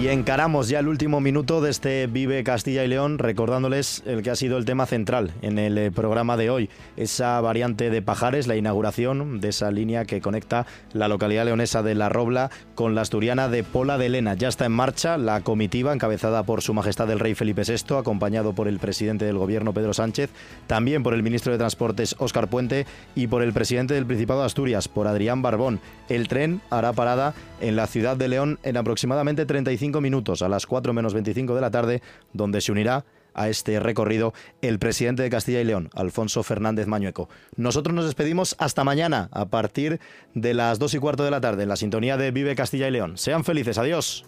[0.00, 4.30] Y encaramos ya el último minuto de este Vive Castilla y León, recordándoles el que
[4.30, 8.46] ha sido el tema central en el eh, programa de hoy, esa variante de Pajares,
[8.46, 13.00] la inauguración de esa línea que conecta la localidad leonesa de La Robla con la
[13.00, 14.34] asturiana de Pola de Elena.
[14.34, 18.52] Ya está en marcha la comitiva encabezada por Su Majestad el Rey Felipe VI, acompañado
[18.52, 20.30] por el presidente del Gobierno Pedro Sánchez,
[20.68, 22.86] también por el ministro de Transportes Óscar Puente
[23.16, 25.80] y por el presidente del Principado de Asturias, por Adrián Barbón.
[26.08, 30.66] El tren hará parada en la ciudad de León en aproximadamente 35 minutos a las
[30.66, 35.30] 4 menos 25 de la tarde, donde se unirá a este recorrido el presidente de
[35.30, 37.28] Castilla y León, Alfonso Fernández Mañueco.
[37.56, 40.00] Nosotros nos despedimos hasta mañana a partir
[40.34, 42.90] de las 2 y cuarto de la tarde en la sintonía de Vive Castilla y
[42.90, 43.16] León.
[43.16, 44.24] Sean felices, adiós.